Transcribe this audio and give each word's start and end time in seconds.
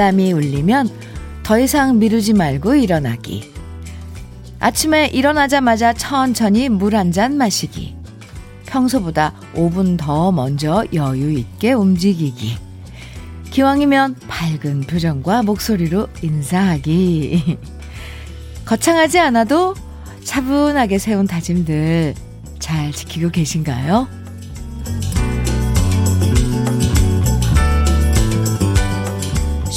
알람이 0.00 0.32
울리면 0.32 0.88
더 1.42 1.58
이상 1.58 1.98
미루지 1.98 2.32
말고 2.32 2.74
일어나기. 2.74 3.52
아침에 4.58 5.08
일어나자마자 5.08 5.92
천천히 5.92 6.70
물 6.70 6.94
한 6.94 7.12
잔 7.12 7.36
마시기. 7.36 7.94
평소보다 8.64 9.34
5분 9.54 9.98
더 9.98 10.32
먼저 10.32 10.84
여유 10.94 11.32
있게 11.32 11.72
움직이기. 11.74 12.56
기왕이면 13.50 14.16
밝은 14.26 14.82
표정과 14.82 15.42
목소리로 15.42 16.08
인사하기. 16.22 17.58
거창하지 18.64 19.18
않아도 19.18 19.74
차분하게 20.24 20.98
세운 20.98 21.26
다짐들 21.26 22.14
잘 22.58 22.90
지키고 22.92 23.28
계신가요? 23.30 24.08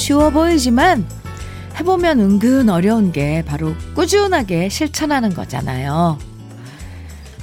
쉬워 0.04 0.28
보이지만 0.28 1.06
해보면 1.80 2.20
은근 2.20 2.68
어려운 2.68 3.10
게 3.10 3.42
바로 3.46 3.74
꾸준하게 3.94 4.68
실천하는 4.68 5.32
거잖아요. 5.32 6.18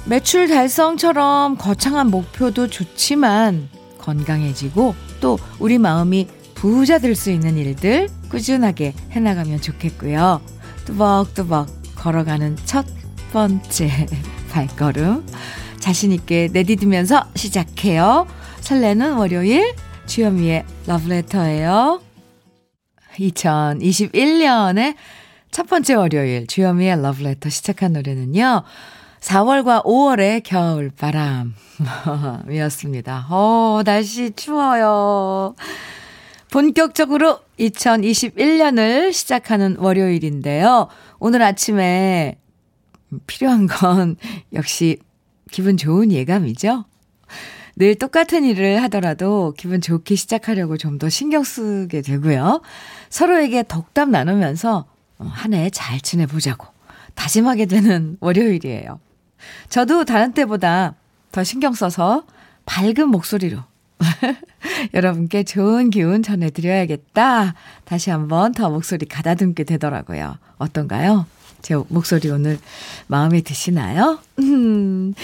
매출 0.04 0.46
달성처럼 0.46 1.56
거창한 1.56 2.12
목표도 2.12 2.68
좋지만 2.68 3.68
건강해지고 3.98 4.94
또 5.20 5.40
우리 5.58 5.78
마음이 5.78 6.28
부자 6.54 7.00
될 7.00 7.16
수 7.16 7.32
있는 7.32 7.58
일들 7.58 8.08
꾸준하게 8.30 8.94
해나가면 9.10 9.60
좋겠고요. 9.60 10.40
뚜벅뚜벅 10.84 11.66
걸어가는 11.96 12.58
첫 12.64 12.86
번째 13.32 14.06
발걸음 14.52 15.26
자신있게 15.80 16.50
내디디면서 16.52 17.24
시작해요. 17.34 18.28
설레는 18.60 19.14
월요일 19.14 19.74
주현미의 20.06 20.64
러브레터예요. 20.86 22.11
2021년의 23.16 24.94
첫 25.50 25.66
번째 25.68 25.94
월요일 25.94 26.46
주현미의 26.46 27.02
러브레터 27.02 27.50
시작한 27.50 27.92
노래는요. 27.92 28.62
4월과 29.20 29.84
5월의 29.84 30.42
겨울바람이었습니다. 30.44 33.26
어, 33.30 33.82
날씨 33.84 34.30
추워요. 34.32 35.54
본격적으로 36.50 37.40
2021년을 37.58 39.12
시작하는 39.12 39.76
월요일인데요. 39.78 40.88
오늘 41.18 41.42
아침에 41.42 42.38
필요한 43.26 43.66
건 43.66 44.16
역시 44.52 44.98
기분 45.50 45.76
좋은 45.76 46.12
예감이죠. 46.12 46.84
늘 47.76 47.94
똑같은 47.94 48.44
일을 48.44 48.82
하더라도 48.82 49.54
기분 49.56 49.80
좋게 49.80 50.14
시작하려고 50.14 50.76
좀 50.76 50.98
더 50.98 51.08
신경 51.08 51.42
쓰게 51.42 52.02
되고요. 52.02 52.60
서로에게 53.10 53.64
덕담 53.66 54.10
나누면서 54.10 54.86
한 55.18 55.52
해 55.54 55.70
잘 55.70 56.00
지내보자고 56.00 56.66
다짐하게 57.14 57.66
되는 57.66 58.16
월요일이에요. 58.20 59.00
저도 59.70 60.04
다른 60.04 60.32
때보다 60.32 60.94
더 61.32 61.42
신경 61.44 61.72
써서 61.72 62.24
밝은 62.66 63.08
목소리로 63.08 63.58
여러분께 64.94 65.44
좋은 65.44 65.90
기운 65.90 66.22
전해드려야겠다. 66.22 67.54
다시 67.84 68.10
한번 68.10 68.52
더 68.52 68.68
목소리 68.70 69.06
가다듬게 69.06 69.64
되더라고요. 69.64 70.36
어떤가요? 70.58 71.26
제 71.62 71.74
목소리 71.88 72.28
오늘 72.28 72.58
마음에 73.06 73.40
드시나요? 73.40 74.18
음, 74.40 75.14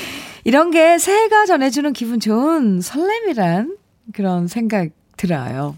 이런 0.45 0.71
게 0.71 0.99
새해가 0.99 1.47
전해주는 1.47 1.93
기분 1.93 2.21
좋은 2.21 2.81
설렘이란 2.81 3.77
그런 4.15 4.47
생각 4.49 4.89
들어요. 5.17 5.77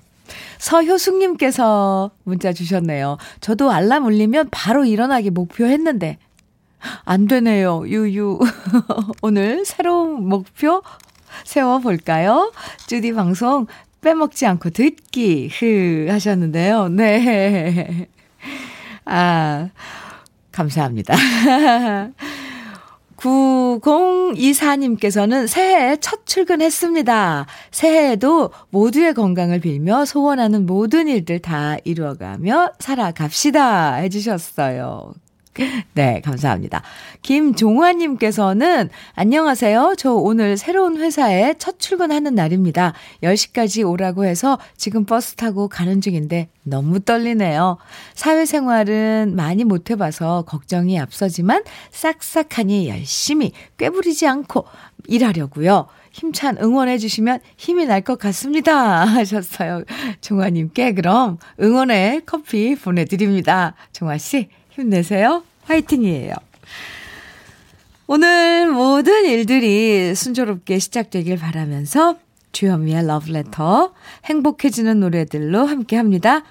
서효숙님께서 0.59 2.11
문자 2.23 2.53
주셨네요. 2.53 3.17
저도 3.41 3.71
알람 3.71 4.05
울리면 4.05 4.49
바로 4.51 4.85
일어나기 4.85 5.31
목표했는데 5.31 6.19
안 7.05 7.27
되네요. 7.27 7.83
유유. 7.87 8.39
오늘 9.23 9.65
새로운 9.65 10.29
목표 10.29 10.83
세워볼까요? 11.45 12.53
주디 12.87 13.13
방송 13.15 13.67
빼먹지 14.03 14.47
않고 14.47 14.71
듣기, 14.71 15.49
흐, 15.49 16.07
하셨는데요. 16.11 16.89
네. 16.89 18.09
아, 19.05 19.69
감사합니다. 20.53 21.15
9024님께서는 23.21 25.47
새해 25.47 25.97
첫 25.99 26.27
출근했습니다. 26.27 27.47
새해에도 27.71 28.51
모두의 28.71 29.13
건강을 29.15 29.61
빌며 29.61 30.07
소원하는 30.07 30.67
모든 30.67 31.07
일들 31.07 31.39
다 31.41 31.77
이루어가며 31.85 32.73
살아갑시다. 32.79 33.97
해주셨어요. 33.97 35.13
네, 35.95 36.21
감사합니다. 36.25 36.83
김종화님께서는 37.23 38.89
안녕하세요. 39.15 39.95
저 39.99 40.13
오늘 40.13 40.57
새로운 40.57 40.97
회사에 40.97 41.55
첫 41.59 41.79
출근하는 41.81 42.35
날입니다. 42.35 42.95
10시까지 43.23 43.89
오라고 43.89 44.25
해서 44.25 44.59
지금 44.77 45.05
버스 45.05 45.35
타고 45.35 45.69
가는 45.69 46.01
중인데 46.01 46.49
너무 46.63 47.01
떨리네요. 47.01 47.79
사회생활은 48.15 49.35
많이 49.37 49.65
못 49.65 49.91
해봐서 49.91 50.43
걱정이 50.43 50.99
앞서지만 51.01 51.65
싹싹하니 51.91 52.89
열심히 52.89 53.53
꾀부리지 53.79 54.27
않고 54.29 54.65
일하려고요. 55.09 55.87
힘찬 56.13 56.59
응원해 56.61 56.99
주시면 56.99 57.41
힘이 57.57 57.87
날 57.87 58.01
것 58.03 58.19
같습니다. 58.19 59.05
하셨어요. 59.05 59.85
종화님께 60.21 60.95
그럼 60.95 61.39
응원의 61.61 62.23
커피 62.25 62.75
보내드립니다. 62.77 63.75
종화씨, 63.93 64.49
힘내세요. 64.81 65.45
화이팅이에요. 65.65 66.35
오늘 68.07 68.71
모든 68.71 69.25
일들이 69.25 70.15
순조롭게 70.15 70.79
시작되길 70.79 71.37
바라면서 71.39 72.17
주현미의 72.53 73.07
러브레터 73.07 73.93
행복해지는 74.25 74.99
노래들로 74.99 75.65
함께 75.65 75.97
합니다. 75.97 76.43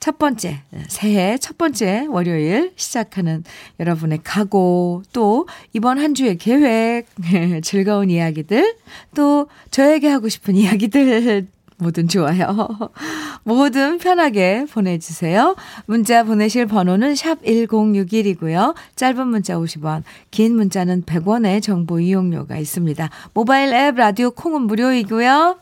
첫 0.00 0.16
번째, 0.18 0.60
새해 0.86 1.36
첫 1.38 1.58
번째 1.58 2.06
월요일 2.08 2.72
시작하는 2.76 3.42
여러분의 3.80 4.20
각오, 4.22 5.02
또 5.12 5.48
이번 5.72 5.98
한 5.98 6.14
주의 6.14 6.38
계획, 6.38 7.06
즐거운 7.64 8.08
이야기들, 8.08 8.76
또 9.16 9.48
저에게 9.72 10.06
하고 10.06 10.28
싶은 10.28 10.54
이야기들 10.54 11.48
뭐든 11.78 12.08
좋아요. 12.08 12.68
뭐든 13.44 13.98
편하게 13.98 14.66
보내주세요. 14.70 15.56
문자 15.86 16.24
보내실 16.24 16.66
번호는 16.66 17.14
샵 17.14 17.42
1061이고요. 17.42 18.74
짧은 18.96 19.26
문자 19.28 19.54
50원, 19.54 20.02
긴 20.30 20.56
문자는 20.56 21.04
100원의 21.04 21.62
정보 21.62 22.00
이용료가 22.00 22.58
있습니다. 22.58 23.08
모바일 23.32 23.72
앱 23.72 23.94
라디오 23.94 24.30
콩은 24.32 24.62
무료이고요. 24.62 25.58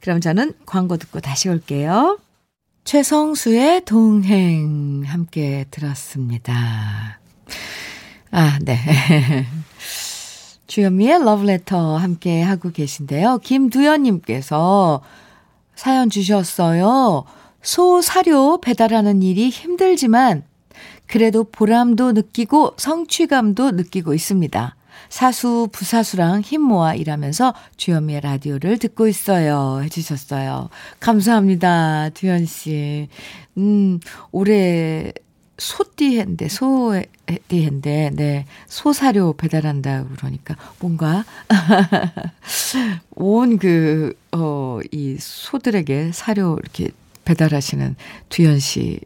그럼 0.00 0.20
저는 0.20 0.54
광고 0.66 0.96
듣고 0.96 1.20
다시 1.20 1.48
올게요. 1.48 2.18
최성수의 2.84 3.84
동행 3.84 5.02
함께 5.06 5.64
들었습니다. 5.70 7.20
아, 8.32 8.58
네. 8.62 8.76
주현미의 10.70 11.24
러브레터 11.24 11.96
함께 11.96 12.42
하고 12.42 12.70
계신데요. 12.70 13.38
김두현님께서 13.38 15.00
사연 15.74 16.10
주셨어요. 16.10 17.24
소 17.60 18.00
사료 18.00 18.60
배달하는 18.60 19.20
일이 19.20 19.48
힘들지만 19.48 20.44
그래도 21.08 21.42
보람도 21.42 22.12
느끼고 22.12 22.74
성취감도 22.76 23.72
느끼고 23.72 24.14
있습니다. 24.14 24.76
사수, 25.08 25.68
부사수랑 25.72 26.42
힘 26.42 26.60
모아 26.60 26.94
일하면서 26.94 27.52
주현미의 27.76 28.20
라디오를 28.20 28.78
듣고 28.78 29.08
있어요. 29.08 29.80
해주셨어요. 29.82 30.68
감사합니다. 31.00 32.10
두현 32.10 32.46
씨. 32.46 33.08
음, 33.58 33.98
올해 34.30 35.12
소띠해인데, 35.60 36.48
소띠해인데, 36.48 38.10
네. 38.14 38.46
소사료 38.66 39.34
배달한다 39.34 40.04
그러니까 40.16 40.56
뭔가, 40.80 41.24
온 43.14 43.58
그, 43.58 44.14
어, 44.32 44.78
이 44.90 45.16
소들에게 45.18 46.12
사료 46.12 46.58
이렇게 46.60 46.90
배달하시는 47.24 47.94
두현 48.30 48.58
씨, 48.58 49.00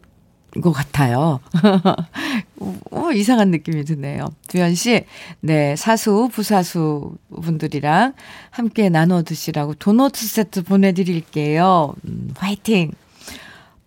것 0.62 0.70
같아요. 0.70 1.40
어, 2.92 3.10
이상한 3.12 3.50
느낌이 3.50 3.84
드네요. 3.84 4.28
두현 4.46 4.76
씨, 4.76 5.04
네, 5.40 5.74
사수, 5.74 6.28
부사수 6.32 7.16
분들이랑 7.42 8.14
함께 8.50 8.88
나눠 8.88 9.22
드시라고 9.22 9.74
도넛 9.74 10.14
세트 10.14 10.62
보내드릴게요. 10.62 11.94
음, 12.06 12.32
화이팅! 12.36 12.92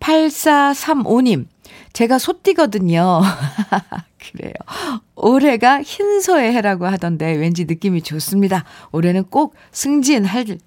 8435님, 0.00 1.46
제가 1.92 2.18
소띠거든요. 2.18 3.20
그래요. 4.18 4.52
올해가 5.14 5.82
흰소의 5.82 6.52
해라고 6.52 6.86
하던데 6.86 7.32
왠지 7.32 7.64
느낌이 7.64 8.02
좋습니다. 8.02 8.64
올해는 8.92 9.24
꼭 9.24 9.54
승진할 9.72 10.58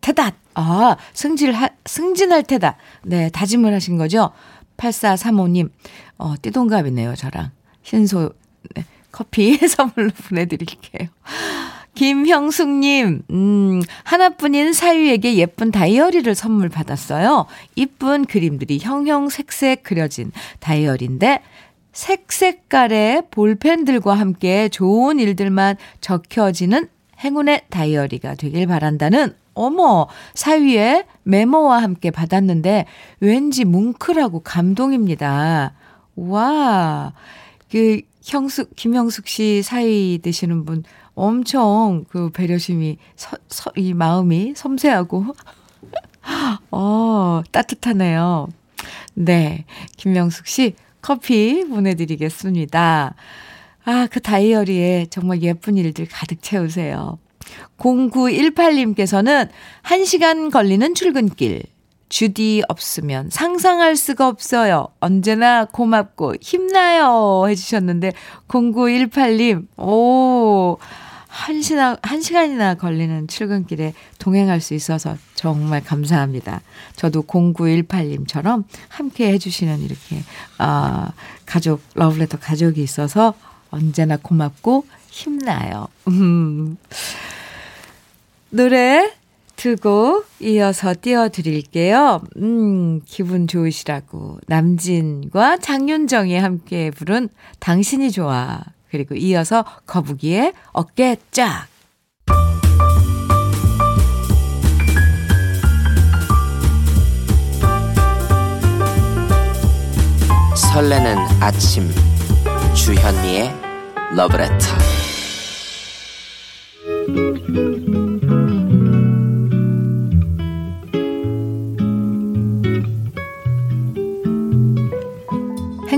테다. 0.00 0.32
아, 0.54 0.96
승질, 1.12 1.54
승진할 1.84 2.44
테다. 2.44 2.76
네, 3.04 3.28
다짐을 3.30 3.74
하신 3.74 3.96
거죠? 3.98 4.30
8435님, 4.76 5.70
어, 6.18 6.34
띠동갑이네요, 6.40 7.14
저랑. 7.14 7.50
신소, 7.82 8.32
네, 8.74 8.84
커피 9.10 9.56
선물로 9.66 10.10
보내드릴게요. 10.28 11.08
김형숙님, 11.96 13.22
음, 13.30 13.82
하나뿐인 14.04 14.72
사유에게 14.72 15.36
예쁜 15.36 15.70
다이어리를 15.72 16.32
선물 16.34 16.68
받았어요. 16.68 17.46
이쁜 17.74 18.26
그림들이 18.26 18.78
형형색색 18.78 19.82
그려진 19.82 20.30
다이어리인데, 20.60 21.42
색 21.92 22.30
색깔의 22.30 23.24
볼펜들과 23.30 24.14
함께 24.14 24.68
좋은 24.68 25.18
일들만 25.18 25.76
적혀지는 26.02 26.88
행운의 27.24 27.62
다이어리가 27.70 28.34
되길 28.34 28.66
바란다는 28.66 29.34
어머, 29.54 30.06
사위의 30.34 31.06
메모와 31.22 31.82
함께 31.82 32.10
받았는데 32.10 32.84
왠지 33.20 33.64
뭉클하고 33.64 34.40
감동입니다. 34.40 35.72
와, 36.16 37.14
그 37.70 38.02
형숙, 38.22 38.76
김형숙 38.76 39.26
씨 39.28 39.62
사위 39.62 40.20
되시는 40.22 40.66
분 40.66 40.84
엄청 41.16 42.04
그 42.08 42.30
배려심이, 42.30 42.98
서, 43.16 43.36
서, 43.48 43.72
이 43.74 43.94
마음이 43.94 44.52
섬세하고, 44.54 45.24
어, 46.70 47.42
따뜻하네요. 47.50 48.48
네. 49.14 49.64
김명숙 49.96 50.46
씨 50.46 50.74
커피 51.00 51.64
보내 51.68 51.94
드리겠습니다. 51.94 53.14
아, 53.84 54.08
그 54.10 54.20
다이어리에 54.20 55.06
정말 55.10 55.42
예쁜 55.42 55.76
일들 55.76 56.06
가득 56.10 56.42
채우세요. 56.42 57.18
0918님께서는 57.78 59.48
1시간 59.84 60.52
걸리는 60.52 60.94
출근길. 60.94 61.62
주디 62.08 62.62
없으면 62.68 63.30
상상할 63.30 63.96
수가 63.96 64.28
없어요. 64.28 64.86
언제나 65.00 65.64
고맙고 65.64 66.34
힘나요. 66.40 67.46
해주셨는데, 67.48 68.12
0918님, 68.48 69.66
오, 69.78 70.78
한 71.36 71.60
시나, 71.60 71.98
한 72.02 72.22
시간이나 72.22 72.74
걸리는 72.76 73.28
출근길에 73.28 73.92
동행할 74.18 74.62
수 74.62 74.72
있어서 74.72 75.18
정말 75.34 75.84
감사합니다. 75.84 76.62
저도 76.96 77.24
0918님처럼 77.24 78.64
함께 78.88 79.32
해주시는 79.32 79.82
이렇게, 79.82 80.22
아, 80.56 81.12
가족, 81.44 81.82
러브레터 81.94 82.38
가족이 82.38 82.82
있어서 82.82 83.34
언제나 83.70 84.16
고맙고 84.16 84.86
힘나요. 85.10 85.88
음. 86.08 86.78
노래 88.48 89.12
두고 89.56 90.24
이어서 90.40 90.94
띄워드릴게요. 90.98 92.22
음, 92.38 93.02
기분 93.04 93.46
좋으시라고 93.46 94.38
남진과 94.46 95.58
장윤정이 95.58 96.38
함께 96.38 96.90
부른 96.90 97.28
당신이 97.60 98.10
좋아. 98.10 98.62
그리고 98.90 99.14
이어서 99.14 99.64
거북이의 99.86 100.52
어깨 100.72 101.16
쫙. 101.30 101.66
설레는 110.54 111.16
아침 111.40 111.90
주현미의 112.74 113.50
러브레터 114.14 114.66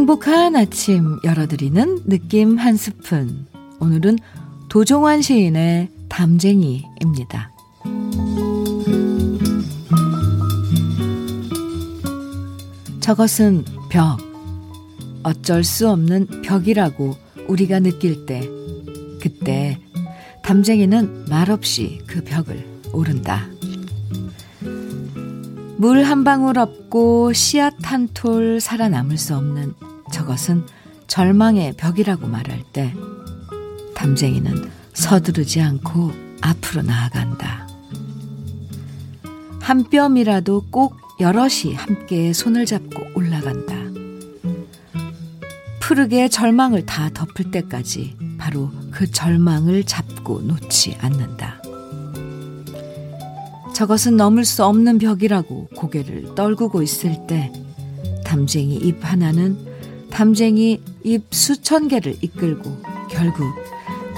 행복한 0.09 0.57
아침 0.57 1.19
열어드리는 1.23 2.05
느낌 2.07 2.57
한 2.57 2.79
스푼. 2.79 3.47
오늘은 3.79 4.17
도종환 4.71 5.21
시인의 5.21 5.91
담쟁이입니다. 6.09 7.53
저것은 13.01 13.67
벽. 13.91 14.17
어쩔 15.25 15.63
수 15.63 15.91
없는 15.91 16.41
벽이라고 16.41 17.15
우리가 17.47 17.81
느낄 17.81 18.25
때, 18.25 18.41
그때 19.21 19.79
담쟁이는 20.43 21.27
말없이 21.29 22.01
그 22.07 22.25
벽을 22.25 22.67
오른다. 22.95 23.47
물 25.77 26.03
한 26.03 26.25
방울 26.25 26.59
없고 26.59 27.35
씨앗 27.35 27.75
한 27.83 28.09
톨 28.15 28.59
살아남을 28.59 29.19
수 29.19 29.37
없는 29.37 29.75
저것은 30.13 30.67
절망의 31.07 31.75
벽이라고 31.77 32.27
말할 32.27 32.63
때, 32.73 32.95
담쟁이는 33.95 34.71
서두르지 34.93 35.61
않고 35.61 36.13
앞으로 36.41 36.83
나아간다. 36.83 37.67
한 39.61 39.85
뼘이라도 39.85 40.67
꼭 40.71 40.97
여럿이 41.21 41.75
함께 41.75 42.33
손을 42.33 42.65
잡고 42.65 43.09
올라간다. 43.15 43.75
푸르게 45.81 46.29
절망을 46.29 46.87
다 46.87 47.11
덮을 47.13 47.51
때까지 47.51 48.17
바로 48.39 48.71
그 48.91 49.11
절망을 49.11 49.85
잡고 49.85 50.43
놓지 50.43 50.97
않는다. 51.01 51.61
저것은 53.75 54.17
넘을 54.17 54.45
수 54.45 54.65
없는 54.65 54.99
벽이라고 54.99 55.69
고개를 55.77 56.35
떨구고 56.35 56.83
있을 56.83 57.27
때 57.27 57.53
담쟁이 58.25 58.77
잎 58.77 58.97
하나는 59.03 59.68
담쟁이 60.11 60.81
잎 61.05 61.23
수천 61.31 61.89
개를 61.89 62.17
이끌고 62.23 62.83
결국 63.11 63.45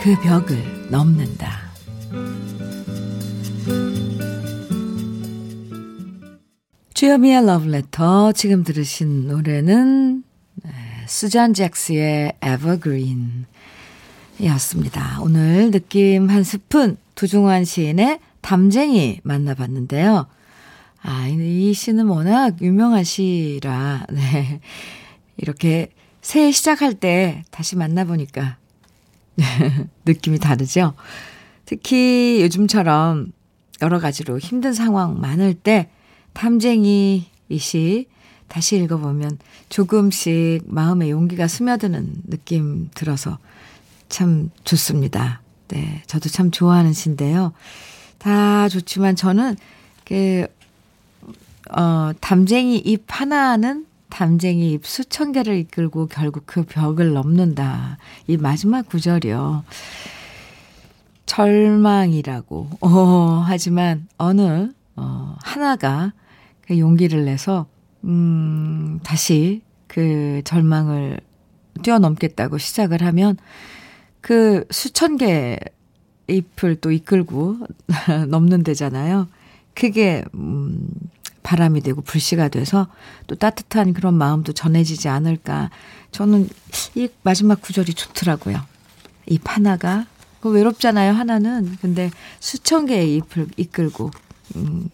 그 0.01 0.15
벽을 0.21 0.89
넘는다. 0.91 1.71
주여미의 6.95 7.47
러브레터 7.47 8.33
지금 8.33 8.63
들으신 8.63 9.27
노래는 9.29 10.23
수잔 11.07 11.55
잭스의 11.55 12.35
Evergreen 12.45 13.47
이었습니다. 14.39 15.19
오늘 15.23 15.71
느낌 15.71 16.31
한 16.31 16.45
스푼 16.45 16.97
두중환 17.15 17.65
시인의 17.65 18.21
담쟁이 18.41 19.21
만나봤는데요. 19.23 20.27
아, 21.03 21.29
이 21.29 21.73
시는 21.73 22.07
워낙 22.07 22.61
유명한 22.61 23.05
시라, 23.05 24.07
네. 24.11 24.61
이렇게 25.41 25.91
새해 26.23 26.53
시작할 26.53 26.95
때 26.95 27.43
다시 27.51 27.77
만나보니까 27.77 28.59
느낌이 30.05 30.39
다르죠? 30.39 30.95
특히 31.65 32.41
요즘처럼 32.43 33.33
여러 33.83 33.99
가지로 33.99 34.39
힘든 34.39 34.73
상황 34.73 35.21
많을 35.21 35.55
때 35.55 35.89
탐쟁이 36.35 37.27
이 37.49 37.59
시 37.59 38.07
다시 38.51 38.77
읽어보면 38.77 39.39
조금씩 39.69 40.65
마음의 40.67 41.11
용기가 41.11 41.47
스며드는 41.47 42.23
느낌 42.27 42.91
들어서 42.95 43.39
참 44.09 44.51
좋습니다. 44.65 45.41
네. 45.69 46.03
저도 46.07 46.29
참 46.29 46.51
좋아하는 46.51 46.93
시인데요. 46.93 47.53
다 48.19 48.69
좋지만 48.69 49.15
저는 49.15 49.57
그, 50.05 50.49
어, 51.71 52.11
담쟁이 52.21 52.77
잎 52.79 53.05
하나는 53.07 53.87
담쟁이 54.11 54.73
잎 54.73 54.87
수천 54.87 55.33
개를 55.33 55.57
이끌고 55.57 56.07
결국 56.09 56.45
그 56.47 56.65
벽을 56.65 57.13
넘는다. 57.13 57.99
이 58.27 58.37
마지막 58.37 58.89
구절이요. 58.89 59.65
절망이라고. 61.27 62.71
어, 62.81 63.45
하지만 63.47 64.09
어느, 64.19 64.73
어, 64.97 65.37
하나가 65.43 66.13
그 66.63 66.79
용기를 66.79 67.25
내서, 67.25 67.67
음, 68.05 68.99
다시 69.03 69.63
그 69.87 70.43
절망을 70.45 71.21
뛰어넘겠다고 71.83 72.59
시작을 72.59 73.03
하면 73.03 73.37
그 74.21 74.67
수천 74.71 75.17
개 75.17 75.59
잎을 76.29 76.77
또 76.81 76.91
이끌고 76.91 77.59
넘는 78.29 78.65
데잖아요. 78.65 79.29
그게, 79.75 80.25
음, 80.35 80.89
바람이 81.51 81.81
되고 81.81 82.01
불씨가 82.01 82.47
돼서 82.47 82.87
또 83.27 83.35
따뜻한 83.35 83.93
그런 83.93 84.15
마음도 84.15 84.53
전해지지 84.53 85.09
않을까. 85.09 85.71
저는 86.13 86.49
이 86.95 87.09
마지막 87.23 87.61
구절이 87.61 87.95
좋더라고요. 87.95 88.61
잎 89.27 89.41
하나가 89.45 90.07
그 90.41 90.49
외롭잖아요, 90.49 91.13
하나는. 91.13 91.77
근데 91.81 92.13
수천 92.39 92.87
개의 92.87 93.17
잎을 93.17 93.49
이끌고 93.57 94.13
음, 94.55 94.91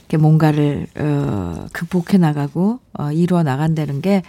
이렇게 0.00 0.16
뭔가를 0.16 0.88
어, 0.96 1.66
극복해 1.72 2.18
나가고 2.18 2.80
어, 2.98 3.12
이루어 3.12 3.44
나간다는 3.44 4.02
게 4.02 4.22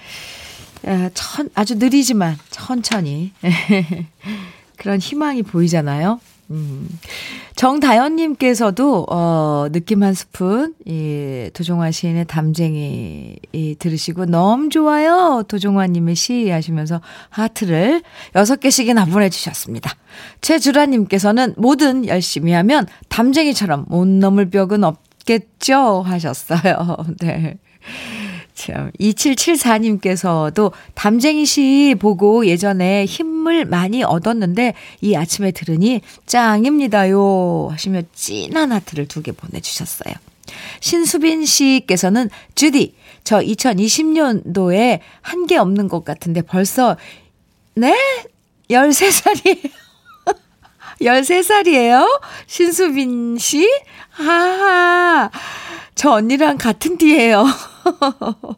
에, 0.85 1.09
천, 1.15 1.49
아주 1.55 1.75
느리지만 1.75 2.37
천천히 2.51 3.33
그런 4.77 4.99
희망이 4.99 5.41
보이잖아요. 5.41 6.19
음. 6.51 6.87
정다연님께서도, 7.55 9.07
어, 9.09 9.67
느낌 9.71 10.03
한 10.03 10.13
스푼, 10.13 10.75
이, 10.85 11.49
도종환 11.53 11.91
시인의 11.91 12.25
담쟁이, 12.25 13.37
이, 13.51 13.75
들으시고, 13.79 14.25
너무 14.25 14.69
좋아요. 14.69 15.43
도종환님의 15.47 16.15
시 16.15 16.49
하시면서 16.49 17.01
하트를 17.29 18.03
6개씩이나 18.33 19.09
보내주셨습니다. 19.11 19.91
최주라님께서는 20.41 21.55
뭐든 21.57 22.07
열심히 22.07 22.51
하면 22.51 22.87
담쟁이처럼 23.09 23.85
못 23.87 24.07
넘을 24.07 24.49
벽은 24.49 24.83
없겠죠? 24.83 26.03
하셨어요. 26.05 26.97
네. 27.21 27.57
참, 28.53 28.91
2774님께서도 28.99 30.71
담쟁이 30.93 31.45
씨 31.45 31.95
보고 31.99 32.45
예전에 32.45 33.05
힘 33.05 33.34
을 33.47 33.65
많이 33.65 34.03
얻었는데 34.03 34.73
이 35.01 35.15
아침에 35.15 35.51
들으니 35.51 36.01
짱입니다요. 36.25 37.69
하시며 37.71 38.01
찐한 38.13 38.71
하트를 38.71 39.07
두 39.07 39.21
개 39.21 39.31
보내주셨어요. 39.31 40.13
신수빈 40.79 41.45
씨께서는 41.45 42.29
주디, 42.55 42.95
저 43.23 43.39
2020년도에 43.39 44.99
한게 45.21 45.57
없는 45.57 45.87
것 45.87 46.05
같은데 46.05 46.41
벌써, 46.41 46.97
네? 47.75 47.95
13살이에요. 48.69 49.71
13살이에요? 51.01 52.21
신수빈 52.47 53.37
씨? 53.37 53.67
하하. 54.09 55.29
저 55.95 56.11
언니랑 56.11 56.57
같은 56.57 56.97
띠예요. 56.97 57.45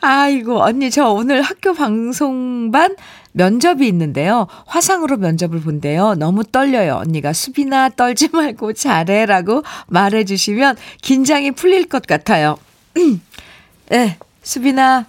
아이고, 0.00 0.62
언니, 0.62 0.90
저 0.90 1.10
오늘 1.10 1.42
학교 1.42 1.74
방송반 1.74 2.94
면접이 3.36 3.86
있는데요. 3.88 4.46
화상으로 4.64 5.18
면접을 5.18 5.60
본대요. 5.60 6.14
너무 6.14 6.42
떨려요. 6.42 6.94
언니가 6.94 7.34
수비나 7.34 7.90
떨지 7.90 8.28
말고 8.28 8.72
잘해라고 8.72 9.62
말해주시면 9.88 10.76
긴장이 11.02 11.50
풀릴 11.50 11.86
것 11.86 12.06
같아요. 12.06 12.56
네, 13.90 14.16
수비나 14.42 15.04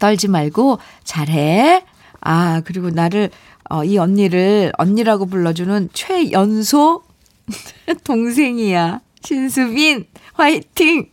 떨지 0.00 0.26
말고 0.26 0.80
잘해. 1.04 1.84
아, 2.20 2.60
그리고 2.64 2.90
나를, 2.90 3.30
어, 3.70 3.84
이 3.84 3.98
언니를 3.98 4.72
언니라고 4.76 5.26
불러주는 5.26 5.90
최연소 5.92 7.04
동생이야. 8.02 9.00
신수빈, 9.22 10.06
화이팅! 10.32 11.08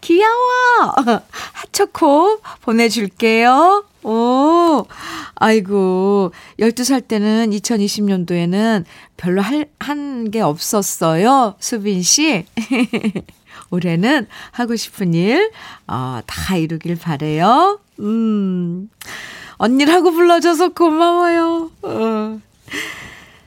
귀여워! 0.00 0.94
핫초코 1.52 2.40
보내줄게요. 2.62 3.84
오, 4.04 4.86
아이고, 5.34 6.32
12살 6.60 7.06
때는 7.08 7.50
2020년도에는 7.50 8.84
별로 9.16 9.42
할, 9.42 9.66
한 9.78 10.30
게 10.30 10.40
없었어요. 10.40 11.54
수빈 11.60 12.02
씨. 12.02 12.44
올해는 13.70 14.26
하고 14.52 14.76
싶은 14.76 15.14
일, 15.14 15.50
어, 15.86 16.20
다 16.26 16.56
이루길 16.56 16.96
바래요 16.96 17.80
음, 18.00 18.88
언니라고 19.58 20.10
불러줘서 20.12 20.70
고마워요. 20.70 21.70
어. 21.82 22.40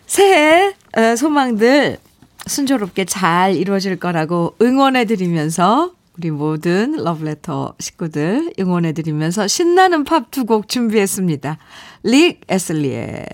새해 0.05 0.73
소망들 1.17 1.97
순조롭게 2.45 3.05
잘 3.05 3.55
이루어질 3.55 3.95
거라고 3.97 4.55
응원해드리면서 4.61 5.91
우리 6.21 6.29
모든 6.29 6.91
러브레터 7.03 7.73
식구들 7.79 8.53
응원해드리면서 8.59 9.47
신나는 9.47 10.03
팝 10.03 10.29
두 10.29 10.45
곡 10.45 10.67
준비했습니다. 10.69 11.57
릭 12.03 12.41
에슬리의 12.47 13.25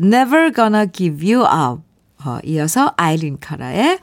Never 0.00 0.50
Gonna 0.54 0.86
Give 0.90 1.34
You 1.34 1.44
Up 1.44 1.82
어, 2.24 2.38
이어서 2.44 2.94
아이린 2.96 3.36
카라의 3.38 3.98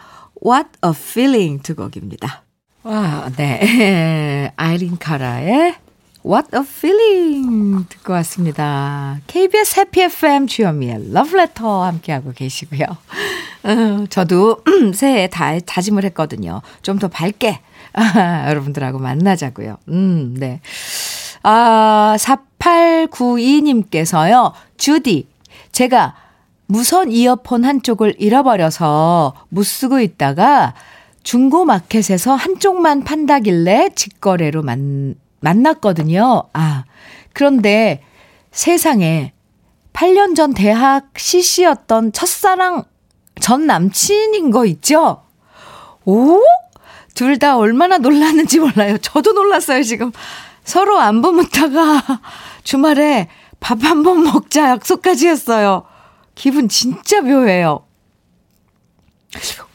What 0.46 0.70
a 0.86 0.92
Feeling 0.92 1.64
두 1.64 1.76
곡입니다. 1.76 2.44
와, 2.84 3.28
네. 3.36 4.54
아이린 4.56 5.00
카라의 5.00 5.78
What 6.24 6.50
a 6.56 6.62
Feeling 6.62 7.88
듣고 7.90 8.14
왔습니다. 8.14 9.20
KBS 9.26 9.80
해피 9.80 10.02
FM 10.04 10.46
주현미의 10.46 11.12
러브레터 11.12 11.86
함께하고 11.86 12.34
계시고요. 12.34 12.86
어, 13.64 14.06
저도 14.12 14.62
새해에 14.94 15.26
다, 15.28 15.58
다짐을 15.60 16.04
했거든요. 16.06 16.62
좀 16.84 17.00
더 17.00 17.08
밝게 17.08 17.62
아, 17.94 18.48
여러분들하고 18.50 19.00
만나자고요. 19.00 19.78
음, 19.90 20.36
네. 20.38 20.62
아, 21.44 22.16
4892님께서요. 22.20 24.54
주디, 24.78 25.28
제가 25.72 26.16
무선 26.68 27.12
이어폰 27.12 27.66
한쪽을 27.66 28.16
잃어버려서 28.18 29.34
못 29.50 29.64
쓰고 29.64 30.00
있다가 30.00 30.74
중고 31.24 31.66
마켓에서 31.66 32.34
한쪽만 32.34 33.04
판다길래 33.04 33.90
직거래로 33.96 34.64
만, 34.64 35.16
만났거든요. 35.42 36.44
아, 36.54 36.86
그런데 37.34 38.02
세상에 38.52 39.34
8년 39.94 40.36
전 40.36 40.54
대학 40.54 41.10
CC였던 41.18 42.14
첫사랑 42.14 42.86
전 43.40 43.68
남친인 43.68 44.52
거 44.52 44.66
있죠? 44.66 45.24
오? 46.06 46.40
둘 47.22 47.38
다 47.38 47.56
얼마나 47.56 48.00
놀랐는지 48.00 48.58
몰라요. 48.60 48.98
저도 48.98 49.34
놀랐어요, 49.34 49.84
지금. 49.84 50.12
서로 50.64 50.98
안부 51.00 51.32
묻다가 51.32 52.02
주말에 52.64 53.28
밥 53.60 53.84
한 53.84 54.02
번 54.02 54.24
먹자 54.24 54.72
약속까지 54.72 55.28
했어요. 55.28 55.84
기분 56.34 56.68
진짜 56.68 57.22
묘해요. 57.22 57.86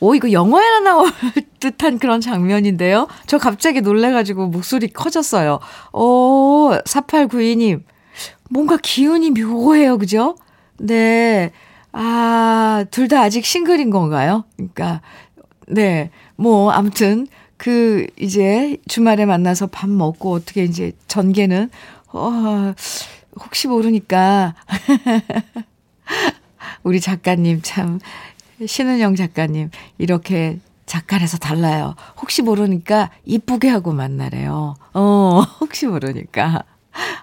오, 0.00 0.16
이거 0.16 0.32
영화에나 0.32 0.80
나올 0.80 1.08
듯한 1.60 2.00
그런 2.00 2.20
장면인데요. 2.20 3.06
저 3.28 3.38
갑자기 3.38 3.80
놀래가지고 3.80 4.48
목소리 4.48 4.88
커졌어요. 4.88 5.60
오, 5.92 6.72
4892님. 6.84 7.84
뭔가 8.50 8.76
기운이 8.76 9.30
묘해요, 9.30 9.98
그죠? 9.98 10.36
네. 10.78 11.52
아, 11.92 12.84
둘 12.90 13.06
다 13.06 13.20
아직 13.22 13.46
싱글인 13.46 13.90
건가요? 13.90 14.44
그러니까, 14.56 15.00
네. 15.68 16.10
뭐, 16.36 16.70
아무튼, 16.70 17.26
그, 17.56 18.06
이제 18.18 18.76
주말에 18.88 19.24
만나서 19.26 19.68
밥 19.68 19.88
먹고 19.88 20.32
어떻게 20.32 20.64
이제 20.64 20.92
전개는, 21.08 21.70
어, 22.12 22.74
혹시 23.38 23.68
모르니까. 23.68 24.54
우리 26.82 27.00
작가님 27.00 27.60
참, 27.62 27.98
신은영 28.64 29.16
작가님, 29.16 29.70
이렇게 29.98 30.60
작가라서 30.86 31.36
달라요. 31.38 31.96
혹시 32.20 32.42
모르니까 32.42 33.10
이쁘게 33.24 33.68
하고 33.68 33.92
만나래요. 33.92 34.74
어, 34.94 35.40
혹시 35.60 35.86
모르니까. 35.86 36.62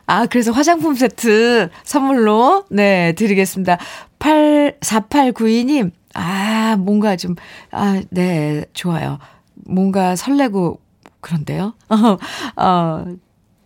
아, 0.05 0.25
그래서 0.27 0.51
화장품 0.51 0.96
세트 0.96 1.70
선물로, 1.84 2.65
네, 2.70 3.13
드리겠습니다. 3.13 3.77
8, 4.20 4.77
4892님, 4.82 5.91
아, 6.13 6.75
뭔가 6.77 7.15
좀, 7.15 7.36
아, 7.72 8.01
네, 8.10 8.65
좋아요. 8.74 9.20
뭔가 9.65 10.15
설레고 10.15 10.79
그런데요. 11.22 11.74
어, 11.89 12.17
어, 12.62 13.05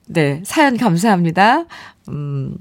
네, 0.07 0.41
사연 0.45 0.77
감사합니다. 0.77 1.65
음, 2.09 2.55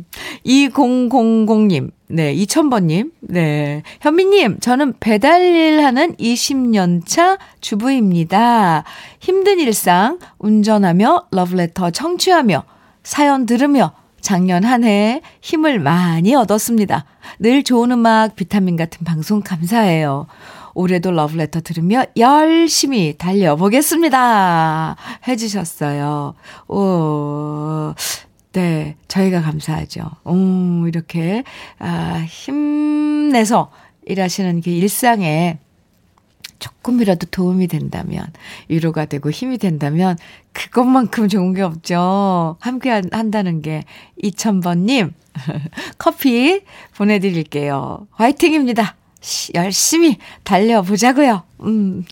2000님, 0.45 1.91
네, 2.09 2.35
2000번님, 2.35 3.13
네. 3.21 3.83
현미님, 4.01 4.59
저는 4.59 4.95
배달 4.99 5.41
일 5.43 5.85
하는 5.85 6.17
20년차 6.17 7.39
주부입니다. 7.61 8.83
힘든 9.21 9.61
일상, 9.61 10.19
운전하며, 10.39 11.29
러브레터 11.31 11.91
청취하며, 11.91 12.65
사연 13.05 13.47
들으며, 13.47 13.93
작년 14.27 14.65
한 14.65 14.83
해 14.83 15.23
힘을 15.41 15.79
많이 15.79 16.35
얻었습니다. 16.35 17.05
늘 17.39 17.63
좋은 17.63 17.93
음악, 17.93 18.35
비타민 18.35 18.75
같은 18.75 19.05
방송 19.05 19.41
감사해요. 19.41 20.27
올해도 20.75 21.13
러브레터 21.13 21.61
들으며 21.61 22.03
열심히 22.17 23.15
달려보겠습니다. 23.17 24.97
해주셨어요. 25.29 26.35
오, 26.67 27.95
네, 28.53 28.97
저희가 29.07 29.43
감사하죠. 29.43 30.03
오, 30.25 30.89
이렇게, 30.89 31.45
아, 31.79 32.25
힘내서 32.27 33.71
일하시는 34.07 34.61
그 34.61 34.71
일상에 34.71 35.59
조금이라도 36.59 37.27
도움이 37.31 37.69
된다면, 37.69 38.27
위로가 38.69 39.07
되고 39.07 39.31
힘이 39.31 39.59
된다면, 39.59 40.17
그것만큼 40.53 41.29
좋은 41.29 41.55
게 41.55 41.63
없죠. 41.63 42.57
함께 42.61 42.91
한다는 42.91 43.63
게, 43.63 43.85
2000번님, 44.23 45.13
커피 45.99 46.63
보내드릴게요. 46.97 48.07
화이팅입니다. 48.13 48.97
열심히 49.55 50.19
달려보자고요. 50.45 51.43
음. 51.63 52.05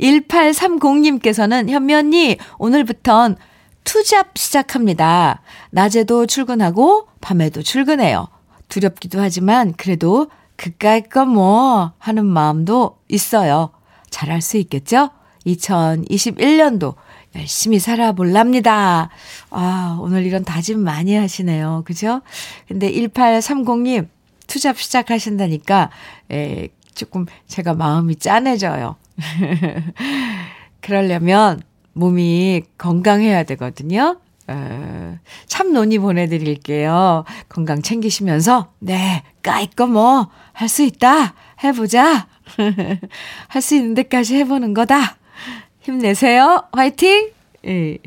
1830님께서는 0.00 1.68
현미 1.68 1.94
언니, 1.94 2.36
오늘부턴 2.58 3.36
투잡 3.84 4.36
시작합니다. 4.36 5.42
낮에도 5.70 6.26
출근하고 6.26 7.08
밤에도 7.20 7.62
출근해요. 7.62 8.28
두렵기도 8.68 9.20
하지만 9.20 9.74
그래도 9.76 10.28
그까이 10.56 11.02
거뭐 11.02 11.92
하는 11.98 12.26
마음도 12.26 12.98
있어요. 13.08 13.70
잘할 14.14 14.40
수 14.40 14.56
있겠죠? 14.58 15.10
2021년도 15.44 16.94
열심히 17.34 17.80
살아볼랍니다. 17.80 19.10
아, 19.50 19.98
오늘 20.00 20.24
이런 20.24 20.44
다짐 20.44 20.78
많이 20.78 21.16
하시네요. 21.16 21.82
그죠? 21.84 22.22
근데 22.68 22.92
1830님, 22.92 24.06
투잡 24.46 24.78
시작하신다니까, 24.78 25.90
에, 26.30 26.68
조금 26.94 27.26
제가 27.48 27.74
마음이 27.74 28.14
짠해져요. 28.16 28.94
그러려면 30.80 31.60
몸이 31.92 32.62
건강해야 32.78 33.42
되거든요. 33.42 34.20
어, 34.46 35.18
참 35.46 35.72
논의 35.72 35.98
보내드릴게요. 35.98 37.24
건강 37.48 37.82
챙기시면서, 37.82 38.72
네, 38.78 39.24
까이꺼 39.42 39.88
뭐, 39.88 40.28
할 40.52 40.68
수 40.68 40.84
있다. 40.84 41.34
해보자. 41.64 42.28
할 43.48 43.62
수 43.62 43.74
있는 43.74 43.94
데까지 43.94 44.36
해보는 44.36 44.74
거다. 44.74 45.16
힘내세요. 45.80 46.64
화이팅! 46.72 47.30
예. 47.66 47.98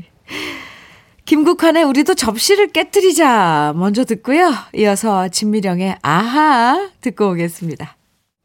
김국환의 1.26 1.84
우리도 1.84 2.16
접시를 2.16 2.72
깨뜨리자. 2.72 3.74
먼저 3.76 4.06
듣고요. 4.06 4.54
이어서 4.76 5.28
진미령의 5.28 5.98
아하 6.02 6.90
듣고 7.02 7.32
오겠습니다. 7.32 7.96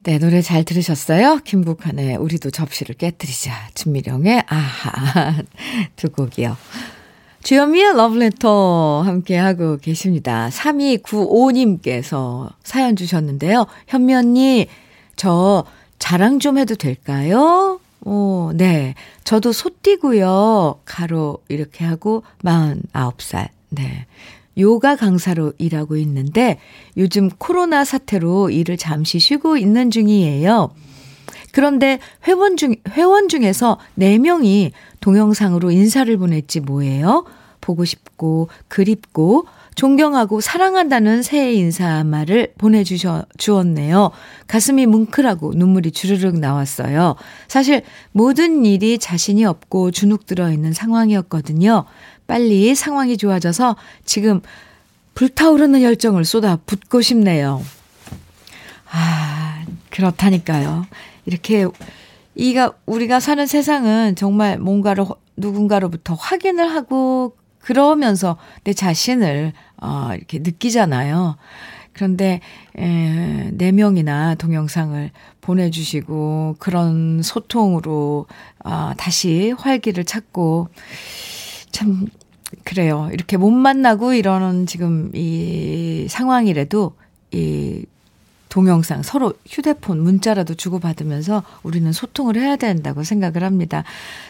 네, 0.04 0.18
노래 0.18 0.42
잘 0.42 0.64
들으셨어요? 0.64 1.38
김국환의 1.44 2.16
우리도 2.16 2.50
접시를 2.50 2.96
깨뜨리자. 2.96 3.52
진미령의 3.74 4.42
아하 4.48 5.34
두 5.94 6.10
곡이요. 6.10 6.56
주현미의 7.44 7.94
러브레터 7.96 9.02
함께하고 9.02 9.76
계십니다. 9.78 10.48
3295님께서 10.50 12.50
사연 12.64 12.96
주셨는데요. 12.96 13.66
현미 13.88 14.14
언니, 14.14 14.66
저 15.16 15.64
자랑 16.02 16.40
좀 16.40 16.58
해도 16.58 16.74
될까요? 16.74 17.78
오, 18.04 18.50
네. 18.56 18.96
저도 19.22 19.52
소띠고요. 19.52 20.80
가로 20.84 21.38
이렇게 21.48 21.84
하고 21.84 22.24
49살. 22.42 23.50
네. 23.68 24.06
요가 24.58 24.96
강사로 24.96 25.52
일하고 25.58 25.96
있는데 25.98 26.58
요즘 26.96 27.28
코로나 27.30 27.84
사태로 27.84 28.50
일을 28.50 28.78
잠시 28.78 29.20
쉬고 29.20 29.56
있는 29.56 29.92
중이에요. 29.92 30.74
그런데 31.52 32.00
회원 32.26 32.56
중, 32.56 32.74
회원 32.90 33.28
중에서 33.28 33.78
4명이 33.96 34.72
동영상으로 34.98 35.70
인사를 35.70 36.14
보냈지 36.16 36.58
뭐예요? 36.58 37.26
보고 37.60 37.84
싶고, 37.84 38.48
그립고, 38.66 39.46
존경하고 39.74 40.40
사랑한다는 40.40 41.22
새해 41.22 41.52
인사말을 41.54 42.54
보내주셨, 42.58 43.26
주었네요. 43.38 44.10
가슴이 44.46 44.86
뭉클하고 44.86 45.54
눈물이 45.54 45.92
주르륵 45.92 46.38
나왔어요. 46.38 47.16
사실 47.48 47.82
모든 48.12 48.64
일이 48.64 48.98
자신이 48.98 49.44
없고 49.44 49.90
주눅 49.90 50.26
들어 50.26 50.52
있는 50.52 50.72
상황이었거든요. 50.72 51.84
빨리 52.26 52.74
상황이 52.74 53.16
좋아져서 53.16 53.76
지금 54.04 54.40
불타오르는 55.14 55.82
열정을 55.82 56.24
쏟아 56.24 56.56
붓고 56.64 57.00
싶네요. 57.02 57.62
아, 58.90 59.64
그렇다니까요. 59.90 60.86
이렇게 61.26 61.66
이가 62.34 62.72
우리가 62.86 63.20
사는 63.20 63.46
세상은 63.46 64.16
정말 64.16 64.58
뭔가를 64.58 65.04
누군가로부터 65.36 66.14
확인을 66.14 66.70
하고 66.70 67.36
그러면서 67.62 68.36
내 68.64 68.72
자신을 68.72 69.52
어 69.80 70.10
이렇게 70.14 70.38
느끼잖아요. 70.40 71.36
그런데 71.92 72.40
에, 72.76 73.50
4명이나 73.52 74.38
동영상을 74.38 75.10
보내주시고 75.40 76.56
그런 76.58 77.22
소통으로 77.22 78.26
아, 78.64 78.94
다시 78.96 79.52
활기를 79.56 80.04
찾고 80.04 80.68
참 81.70 82.06
그래요. 82.64 83.08
이렇게 83.12 83.36
못 83.36 83.50
만나고 83.50 84.14
이러는 84.14 84.66
지금 84.66 85.10
이 85.14 86.06
상황이라도 86.08 86.96
이 87.32 87.84
동영상 88.52 89.02
서로 89.02 89.32
휴대폰 89.46 90.02
문자라도 90.02 90.54
주고받으면서 90.54 91.42
우리는 91.62 91.90
소통을 91.90 92.36
해야 92.36 92.56
된다고 92.56 93.02
생각을 93.02 93.44
합니다. 93.44 93.82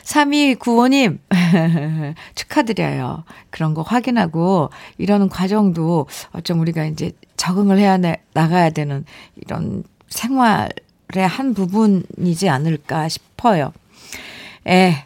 3295님 0.05 1.19
축하드려요. 2.37 3.25
그런 3.51 3.75
거 3.75 3.83
확인하고 3.83 4.71
이러는 4.97 5.29
과정도 5.29 6.07
어쩜 6.31 6.61
우리가 6.61 6.85
이제 6.85 7.11
적응을 7.37 7.81
해야 7.81 7.99
나가야 8.33 8.71
되는 8.71 9.05
이런 9.35 9.83
생활의 10.09 11.27
한 11.27 11.53
부분이지 11.53 12.49
않을까 12.49 13.09
싶어요. 13.09 13.73
에, 14.69 15.05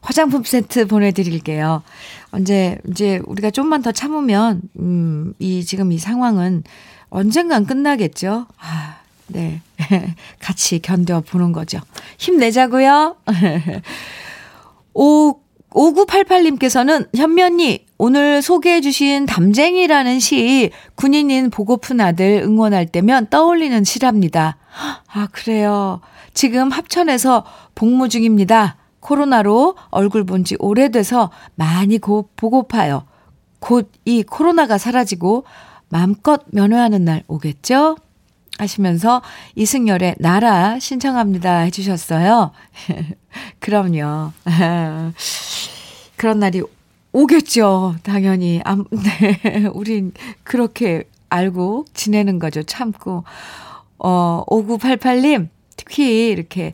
화장품 0.00 0.44
세트 0.44 0.86
보내드릴게요. 0.86 1.82
언제, 2.30 2.78
이제 2.88 3.20
우리가 3.26 3.50
좀만 3.50 3.82
더 3.82 3.92
참으면, 3.92 4.62
음, 4.78 5.34
이, 5.38 5.64
지금 5.64 5.92
이 5.92 5.98
상황은 5.98 6.64
언젠간 7.10 7.66
끝나겠죠? 7.66 8.46
아, 8.58 8.96
네. 9.26 9.60
같이 10.40 10.80
견뎌보는 10.80 11.52
거죠. 11.52 11.80
힘내자고요. 12.18 13.16
5, 14.94 15.40
5988님께서는 15.70 17.08
현면이 17.16 17.86
오늘 17.96 18.42
소개해 18.42 18.80
주신 18.80 19.26
담쟁이라는 19.26 20.18
시 20.18 20.70
군인인 20.94 21.50
보고픈 21.50 22.00
아들 22.00 22.42
응원할 22.42 22.86
때면 22.86 23.28
떠올리는 23.30 23.84
시랍니다. 23.84 24.56
아, 25.12 25.28
그래요. 25.30 26.00
지금 26.34 26.70
합천에서 26.70 27.44
복무 27.74 28.08
중입니다. 28.08 28.76
코로나로 29.00 29.76
얼굴 29.90 30.24
본 30.24 30.44
지 30.44 30.56
오래돼서 30.58 31.30
많이 31.54 31.98
고, 31.98 32.28
보고파요. 32.36 33.04
곧 33.60 33.90
이 34.04 34.22
코로나가 34.22 34.78
사라지고 34.78 35.44
마음껏 35.88 36.42
면회하는 36.52 37.04
날 37.04 37.22
오겠죠? 37.28 37.96
하시면서 38.58 39.22
이승열의 39.54 40.16
나라 40.18 40.78
신청합니다 40.78 41.60
해주셨어요. 41.60 42.52
그럼요. 43.60 44.32
그런 46.16 46.38
날이 46.38 46.62
오겠죠. 47.12 47.96
당연히. 48.02 48.60
아, 48.64 48.76
네. 48.90 49.66
우린 49.72 50.12
그렇게 50.42 51.04
알고 51.28 51.86
지내는 51.94 52.38
거죠. 52.38 52.62
참고. 52.62 53.24
어, 53.98 54.42
5988님, 54.48 55.48
특히 55.76 56.28
이렇게 56.30 56.72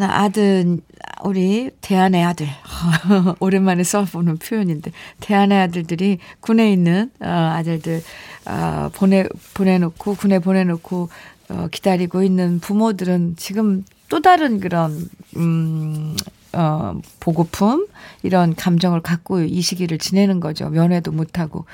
아들, 0.00 0.78
우리 1.22 1.70
대안의 1.80 2.24
아들. 2.24 2.46
오랜만에 3.40 3.84
써보는 3.84 4.38
표현인데, 4.38 4.92
대안의 5.20 5.58
아들들이 5.58 6.18
군에 6.40 6.72
있는 6.72 7.10
어, 7.20 7.26
아들들, 7.26 8.02
어, 8.46 8.90
보내, 8.94 9.26
보내놓고, 9.54 10.14
군에 10.14 10.38
보내놓고, 10.38 11.08
어, 11.50 11.68
기다리고 11.70 12.22
있는 12.22 12.60
부모들은 12.60 13.36
지금 13.36 13.84
또 14.08 14.20
다른 14.20 14.60
그런, 14.60 15.08
음, 15.36 16.16
어, 16.52 16.98
보고품, 17.20 17.86
이런 18.22 18.54
감정을 18.54 19.02
갖고 19.02 19.40
이 19.40 19.60
시기를 19.60 19.98
지내는 19.98 20.40
거죠. 20.40 20.68
면회도 20.70 21.12
못하고. 21.12 21.66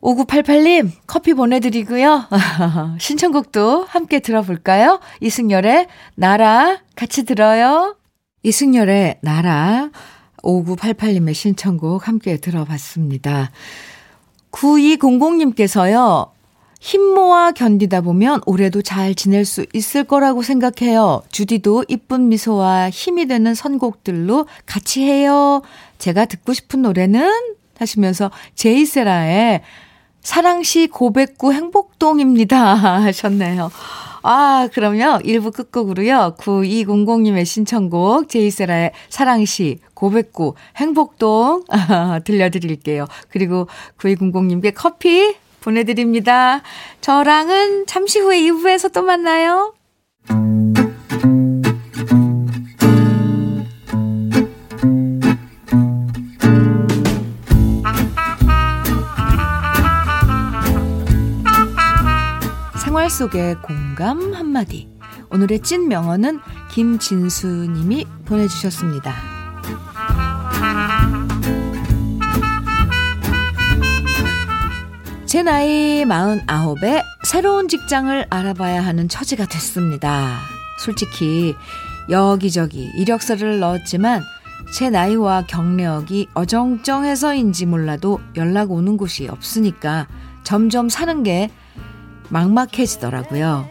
5988님, 0.00 0.90
커피 1.06 1.34
보내드리고요. 1.34 2.26
신청곡도 2.98 3.84
함께 3.84 4.20
들어볼까요? 4.20 5.00
이승열의 5.20 5.88
나라 6.14 6.78
같이 6.96 7.24
들어요. 7.24 7.96
이승열의 8.42 9.18
나라 9.20 9.90
5988님의 10.42 11.34
신청곡 11.34 12.08
함께 12.08 12.38
들어봤습니다. 12.38 13.50
9200님께서요. 14.52 16.30
힘 16.80 17.02
모아 17.02 17.52
견디다 17.52 18.00
보면 18.00 18.40
올해도 18.46 18.80
잘 18.80 19.14
지낼 19.14 19.44
수 19.44 19.66
있을 19.74 20.04
거라고 20.04 20.42
생각해요. 20.42 21.22
주디도 21.30 21.84
이쁜 21.88 22.30
미소와 22.30 22.88
힘이 22.88 23.26
되는 23.26 23.54
선곡들로 23.54 24.46
같이 24.64 25.02
해요. 25.02 25.60
제가 25.98 26.24
듣고 26.24 26.54
싶은 26.54 26.80
노래는 26.80 27.30
하시면서 27.78 28.30
제이세라의 28.54 29.60
사랑시 30.22 30.86
고백구 30.86 31.52
행복동입니다. 31.52 32.74
하셨네요. 33.04 33.70
아, 34.22 34.68
그럼요. 34.72 35.20
1부 35.22 35.52
끝곡으로요. 35.54 36.36
9200님의 36.38 37.44
신청곡 37.44 38.28
제이세라의 38.28 38.92
사랑시 39.08 39.78
고백구 39.94 40.54
행복동 40.76 41.64
들려드릴게요. 42.24 43.06
그리고 43.30 43.66
9200님께 43.98 44.72
커피 44.74 45.34
보내드립니다. 45.60 46.62
저랑은 47.00 47.86
잠시 47.86 48.18
후에 48.18 48.40
2부에서 48.40 48.92
또 48.92 49.02
만나요. 49.02 49.74
속의 63.10 63.56
공감 63.62 64.32
한마디. 64.32 64.88
오늘의 65.30 65.60
찐 65.60 65.88
명언은 65.88 66.40
김진수 66.70 67.46
님이 67.46 68.06
보내주셨습니다. 68.24 69.14
제 75.26 75.42
나이 75.42 76.04
49에 76.04 77.02
새로운 77.24 77.68
직장을 77.68 78.26
알아봐야 78.30 78.84
하는 78.84 79.08
처지가 79.08 79.46
됐습니다. 79.46 80.38
솔직히 80.78 81.54
여기저기 82.08 82.90
이력서를 82.96 83.60
넣었지만 83.60 84.22
제 84.72 84.88
나이와 84.88 85.44
경력이 85.46 86.28
어정쩡해서인지 86.34 87.66
몰라도 87.66 88.20
연락 88.36 88.70
오는 88.70 88.96
곳이 88.96 89.28
없으니까 89.28 90.06
점점 90.42 90.88
사는 90.88 91.22
게 91.22 91.50
막막해지더라고요. 92.30 93.68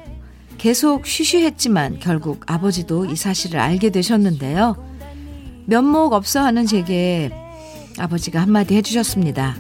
계속 0.58 1.06
쉬쉬했지만 1.06 2.00
결국 2.00 2.44
아버지도 2.46 3.06
이 3.06 3.16
사실을 3.16 3.60
알게 3.60 3.90
되셨는데요. 3.90 4.76
면목 5.66 6.14
없어 6.14 6.42
하는 6.42 6.66
제게 6.66 7.32
아버지가 7.98 8.42
한마디 8.42 8.76
해주셨습니다. 8.76 9.56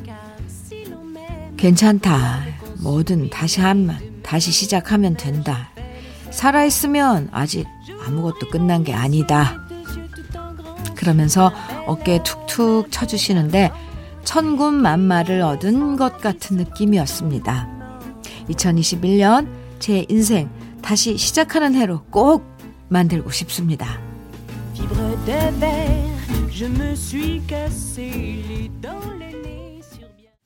괜찮다. 1.57 2.41
뭐든 2.81 3.29
다시 3.29 3.61
하면, 3.61 3.97
다시 4.23 4.51
시작하면 4.51 5.15
된다. 5.15 5.69
살아있으면 6.31 7.29
아직 7.31 7.65
아무것도 8.05 8.49
끝난 8.49 8.83
게 8.83 8.93
아니다. 8.93 9.61
그러면서 10.95 11.51
어깨에 11.87 12.23
툭툭 12.23 12.91
쳐주시는데 12.91 13.71
천군만마를 14.25 15.41
얻은 15.41 15.95
것 15.95 16.19
같은 16.19 16.57
느낌이었습니다. 16.57 17.78
2021년 18.49 19.47
제 19.79 20.05
인생 20.09 20.49
다시 20.81 21.17
시작하는 21.17 21.75
해로 21.75 22.03
꼭 22.09 22.43
만들고 22.89 23.31
싶습니다. 23.31 23.99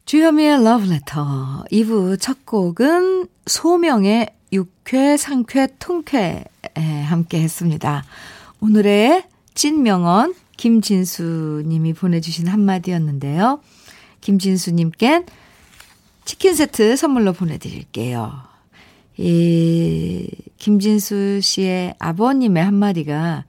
주현미의 0.05 0.63
러브레터 0.63 1.63
2부 1.71 2.19
첫 2.19 2.45
곡은 2.45 3.27
소명의 3.47 4.27
6회, 4.51 5.17
상쾌, 5.17 5.67
통쾌 5.79 6.43
함께 6.75 7.41
했습니다. 7.41 8.03
오늘의 8.59 9.23
찐명언 9.55 10.35
김진수 10.57 11.63
님이 11.65 11.93
보내주신 11.93 12.47
한마디였는데요. 12.47 13.59
김진수 14.21 14.71
님께 14.71 15.25
치킨 16.25 16.55
세트 16.55 16.95
선물로 16.95 17.33
보내드릴게요. 17.33 18.41
이, 19.17 20.27
김진수 20.57 21.41
씨의 21.41 21.95
아버님의 21.99 22.63
한마디가 22.63 23.45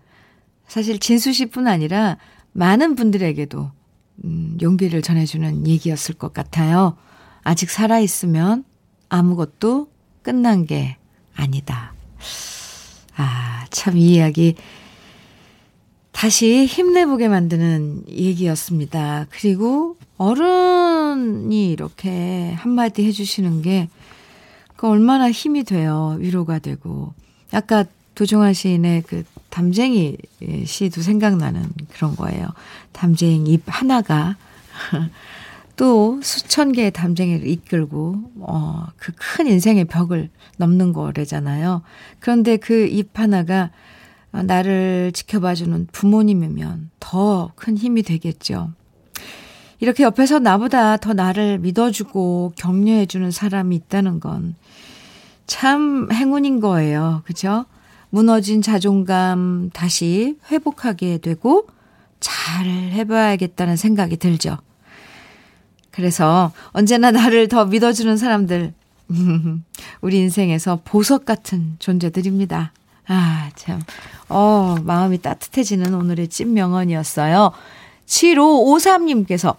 사실 0.66 0.98
진수 0.98 1.32
씨뿐 1.32 1.68
아니라 1.68 2.18
많은 2.52 2.94
분들에게도 2.96 3.70
음, 4.24 4.58
용기를 4.60 5.02
전해주는 5.02 5.66
얘기였을 5.66 6.14
것 6.14 6.32
같아요. 6.32 6.96
아직 7.42 7.70
살아있으면 7.70 8.64
아무것도 9.08 9.88
끝난 10.22 10.66
게 10.66 10.96
아니다. 11.34 11.94
아, 13.16 13.66
참 13.70 13.96
이 13.96 14.14
이야기 14.14 14.54
다시 16.14 16.64
힘내보게 16.64 17.28
만드는 17.28 18.04
얘기였습니다. 18.08 19.26
그리고 19.30 19.96
어른이 20.16 21.70
이렇게 21.72 22.52
한마디 22.52 23.04
해주시는 23.04 23.62
게그 23.62 24.88
얼마나 24.88 25.30
힘이 25.30 25.64
돼요. 25.64 26.16
위로가 26.20 26.60
되고. 26.60 27.12
아까 27.52 27.84
도종환 28.14 28.52
시인의 28.54 29.02
그 29.02 29.24
담쟁이 29.50 30.16
시도 30.64 31.02
생각나는 31.02 31.68
그런 31.92 32.14
거예요. 32.14 32.46
담쟁이 32.92 33.52
잎 33.52 33.62
하나가 33.66 34.36
또 35.76 36.20
수천 36.22 36.70
개의 36.72 36.92
담쟁이를 36.92 37.48
이끌고 37.48 38.22
어, 38.38 38.86
그 38.96 39.12
큰 39.16 39.48
인생의 39.48 39.86
벽을 39.86 40.30
넘는 40.58 40.92
거래잖아요. 40.92 41.82
그런데 42.20 42.56
그 42.56 42.86
잎 42.88 43.08
하나가 43.18 43.70
나를 44.42 45.12
지켜봐주는 45.12 45.88
부모님이면 45.92 46.90
더 47.00 47.52
큰 47.56 47.76
힘이 47.78 48.02
되겠죠. 48.02 48.72
이렇게 49.80 50.02
옆에서 50.02 50.38
나보다 50.38 50.96
더 50.96 51.12
나를 51.12 51.58
믿어주고 51.58 52.54
격려해주는 52.56 53.30
사람이 53.30 53.76
있다는 53.76 54.20
건 54.20 54.54
참 55.46 56.08
행운인 56.12 56.60
거예요. 56.60 57.22
그죠? 57.26 57.66
무너진 58.10 58.62
자존감 58.62 59.70
다시 59.72 60.38
회복하게 60.50 61.18
되고 61.18 61.66
잘 62.20 62.66
해봐야겠다는 62.66 63.76
생각이 63.76 64.16
들죠. 64.16 64.56
그래서 65.90 66.52
언제나 66.70 67.10
나를 67.10 67.48
더 67.48 67.66
믿어주는 67.66 68.16
사람들, 68.16 68.72
우리 70.00 70.18
인생에서 70.18 70.80
보석 70.84 71.24
같은 71.24 71.76
존재들입니다. 71.78 72.72
아, 73.06 73.50
참. 73.54 73.80
어, 74.28 74.76
마음이 74.82 75.18
따뜻해지는 75.18 75.94
오늘의 75.94 76.28
찐명언이었어요. 76.28 77.52
7553님께서 78.06 79.56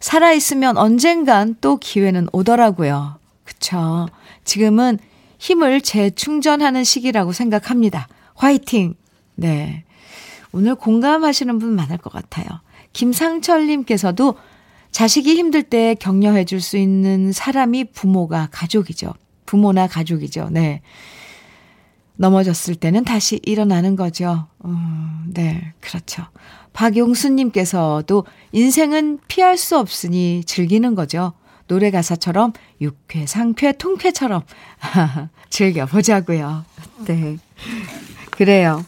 살아있으면 0.00 0.76
언젠간 0.76 1.56
또 1.60 1.78
기회는 1.78 2.28
오더라고요. 2.32 3.18
그쵸. 3.44 4.08
지금은 4.44 4.98
힘을 5.38 5.80
재충전하는 5.80 6.84
시기라고 6.84 7.32
생각합니다. 7.32 8.08
화이팅! 8.34 8.94
네. 9.34 9.84
오늘 10.52 10.74
공감하시는 10.74 11.58
분 11.58 11.74
많을 11.74 11.98
것 11.98 12.12
같아요. 12.12 12.46
김상철님께서도 12.92 14.36
자식이 14.90 15.34
힘들 15.34 15.62
때 15.62 15.94
격려해 15.98 16.44
줄 16.46 16.60
수 16.60 16.78
있는 16.78 17.32
사람이 17.32 17.84
부모가 17.92 18.48
가족이죠. 18.50 19.12
부모나 19.44 19.86
가족이죠. 19.86 20.48
네. 20.50 20.80
넘어졌을 22.16 22.74
때는 22.74 23.04
다시 23.04 23.40
일어나는 23.44 23.96
거죠. 23.96 24.46
음, 24.64 25.24
네, 25.32 25.72
그렇죠. 25.80 26.24
박용수님께서도 26.72 28.24
인생은 28.52 29.20
피할 29.28 29.56
수 29.56 29.78
없으니 29.78 30.42
즐기는 30.44 30.94
거죠. 30.94 31.32
노래 31.68 31.90
가사처럼 31.90 32.52
육회, 32.80 33.26
상쾌, 33.26 33.72
통쾌처럼 33.72 34.42
즐겨보자고요. 35.50 36.64
네. 37.06 37.38
그래요. 38.30 38.84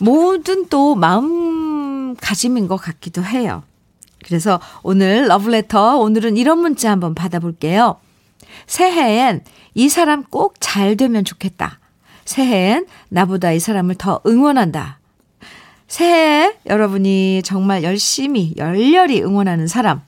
모든 0.00 0.68
또 0.68 0.94
마음가짐인 0.94 2.68
것 2.68 2.76
같기도 2.76 3.22
해요. 3.22 3.62
그래서 4.24 4.60
오늘 4.82 5.28
러브레터, 5.28 5.98
오늘은 5.98 6.36
이런 6.36 6.58
문자 6.58 6.90
한번 6.90 7.14
받아볼게요. 7.14 7.96
새해엔 8.66 9.44
이 9.74 9.88
사람 9.88 10.24
꼭 10.24 10.54
잘 10.60 10.96
되면 10.96 11.24
좋겠다. 11.24 11.78
새해엔 12.28 12.86
나보다 13.08 13.52
이 13.52 13.58
사람을 13.58 13.94
더 13.94 14.20
응원한다. 14.26 14.98
새해 15.86 16.52
여러분이 16.66 17.40
정말 17.42 17.82
열심히, 17.82 18.52
열렬히 18.58 19.22
응원하는 19.22 19.66
사람. 19.66 20.02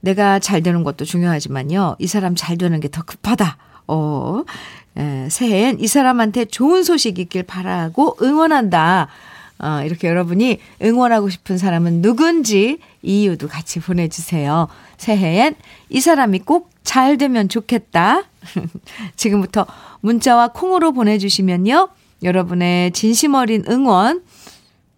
내가 0.00 0.38
잘 0.38 0.62
되는 0.62 0.84
것도 0.84 1.04
중요하지만요. 1.04 1.96
이 1.98 2.06
사람 2.06 2.36
잘 2.36 2.56
되는 2.56 2.78
게 2.78 2.86
더 2.86 3.02
급하다. 3.02 3.56
어, 3.88 4.44
에, 4.96 5.28
새해엔 5.28 5.80
이 5.80 5.88
사람한테 5.88 6.44
좋은 6.44 6.84
소식 6.84 7.18
있길 7.18 7.42
바라고 7.42 8.16
응원한다. 8.22 9.08
어, 9.58 9.80
이렇게 9.84 10.06
여러분이 10.06 10.60
응원하고 10.82 11.28
싶은 11.28 11.58
사람은 11.58 12.02
누군지 12.02 12.78
이유도 13.02 13.48
같이 13.48 13.80
보내주세요. 13.80 14.68
새해엔 14.98 15.56
이 15.88 16.00
사람이 16.00 16.38
꼭 16.40 16.70
잘 16.88 17.18
되면 17.18 17.50
좋겠다. 17.50 18.22
지금부터 19.14 19.66
문자와 20.00 20.52
콩으로 20.54 20.92
보내주시면요. 20.92 21.90
여러분의 22.22 22.92
진심 22.92 23.34
어린 23.34 23.62
응원 23.68 24.22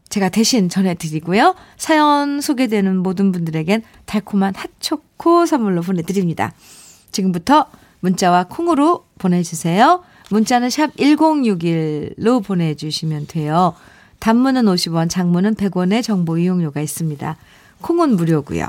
제가 0.09 0.29
대신 0.29 0.69
전해드리고요. 0.69 1.57
사연 1.77 2.41
소개되는 2.41 2.97
모든 2.97 3.33
분들에겐 3.33 3.83
달콤한 4.07 4.55
핫초코 4.55 5.47
선물로 5.47 5.83
보내드립니다. 5.83 6.53
지금부터 7.11 7.67
문자와 7.99 8.45
콩으로 8.45 9.07
보내주세요. 9.19 10.05
문자는 10.31 10.71
샵 10.71 10.95
1061로 10.95 12.45
보내주시면 12.45 13.27
돼요. 13.27 13.75
단문은 14.21 14.63
50원, 14.67 15.11
장문은 15.11 15.57
100원의 15.57 16.05
정보 16.05 16.39
이용료가 16.39 16.81
있습니다. 16.81 17.37
콩은 17.81 18.15
무료고요. 18.15 18.69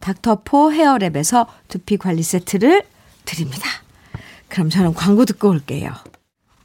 닥터포 0.00 0.70
헤어랩에서 0.70 1.46
두피 1.68 1.96
관리 1.96 2.22
세트를 2.22 2.82
드립니다. 3.24 3.68
그럼 4.48 4.70
저는 4.70 4.94
광고 4.94 5.24
듣고 5.24 5.50
올게요. 5.50 5.92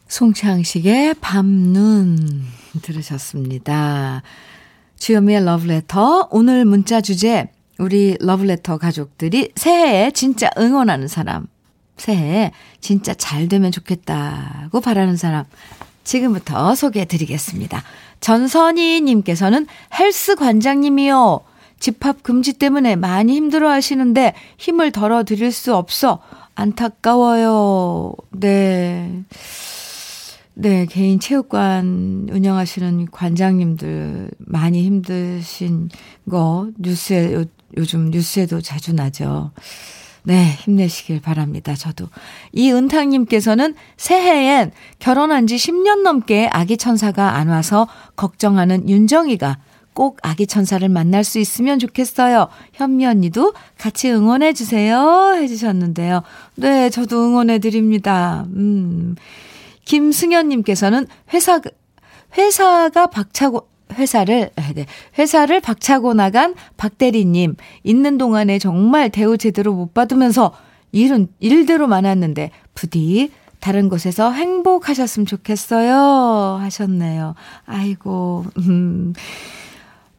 송창식의 0.08 1.16
밤눈 1.22 2.46
들으셨습니다. 2.82 4.22
주현미의 4.98 5.44
러브레터 5.44 6.30
오늘 6.32 6.66
문자 6.66 7.02
주제 7.02 7.50
우리 7.80 8.16
러브레터 8.20 8.78
가족들이 8.78 9.52
새해에 9.56 10.12
진짜 10.12 10.50
응원하는 10.58 11.08
사람 11.08 11.48
새해에 11.98 12.52
진짜 12.80 13.14
잘 13.14 13.48
되면 13.48 13.72
좋겠다고 13.72 14.82
바라는 14.82 15.18
사람 15.18 15.46
지금부터 16.04 16.76
소개해 16.76 17.06
드리겠습니다. 17.06 17.84
전선희 18.20 19.02
님께서는 19.02 19.68
헬스 19.98 20.36
관장님이요. 20.36 21.42
집합 21.84 22.24
금지 22.24 22.54
때문에 22.54 22.96
많이 22.96 23.36
힘들어 23.36 23.70
하시는데 23.70 24.34
힘을 24.58 24.94
덜어 24.94 25.26
드릴 25.26 25.52
수 25.52 25.76
없어 25.76 26.20
안타까워요. 26.56 28.14
네. 28.32 29.26
네, 30.54 30.86
개인 30.86 31.20
체육관 31.20 32.30
운영하시는 32.32 33.12
관장님들 33.12 34.32
많이 34.38 34.84
힘드신 34.84 35.90
거 36.30 36.70
뉴스에 36.78 37.34
요, 37.34 37.44
요즘 37.76 38.12
뉴스에도 38.12 38.62
자주 38.62 38.94
나죠. 38.94 39.52
네, 40.24 40.54
힘내시길 40.60 41.22
바랍니다. 41.22 41.76
저도. 41.76 42.08
이은탕님께서는 42.54 43.76
새해엔 43.98 44.72
결혼한 45.00 45.48
지 45.48 45.58
10년 45.58 46.04
넘게 46.04 46.48
아기 46.50 46.78
천사가 46.78 47.36
안 47.36 47.50
와서 47.50 47.90
걱정하는 48.16 48.88
윤정이가 48.88 49.58
꼭 49.94 50.18
아기 50.22 50.48
천사를 50.48 50.88
만날 50.90 51.24
수 51.24 51.40
있으면 51.40 51.80
좋겠어요. 51.80 52.48
현미 52.74 53.06
언니도 53.06 53.54
같이 53.78 54.12
응원해 54.12 54.54
주세요. 54.54 55.34
해주셨는데요. 55.36 56.24
네, 56.56 56.90
저도 56.90 57.24
응원해 57.24 57.60
드립니다. 57.60 58.46
음. 58.56 59.16
김승현님께서는 59.86 61.08
회사, 61.34 61.62
회사가 62.38 63.08
박차고, 63.08 63.68
회사를, 63.94 64.50
아, 64.56 64.74
네, 64.74 64.86
회사를 65.18 65.60
박차고 65.62 66.14
나간 66.14 66.56
박대리님, 66.78 67.56
있는 67.84 68.18
동안에 68.18 68.60
정말 68.60 69.10
대우 69.10 69.38
제대로 69.38 69.74
못 69.74 69.94
받으면서 69.94 70.54
일은 70.92 71.28
일대로 71.40 71.88
많았는데, 71.88 72.52
부디 72.76 73.32
다른 73.60 73.88
곳에서 73.88 74.32
행복하셨으면 74.32 75.26
좋겠어요. 75.26 76.60
하셨네요. 76.62 77.36
아이고, 77.66 78.46
음. 78.58 79.14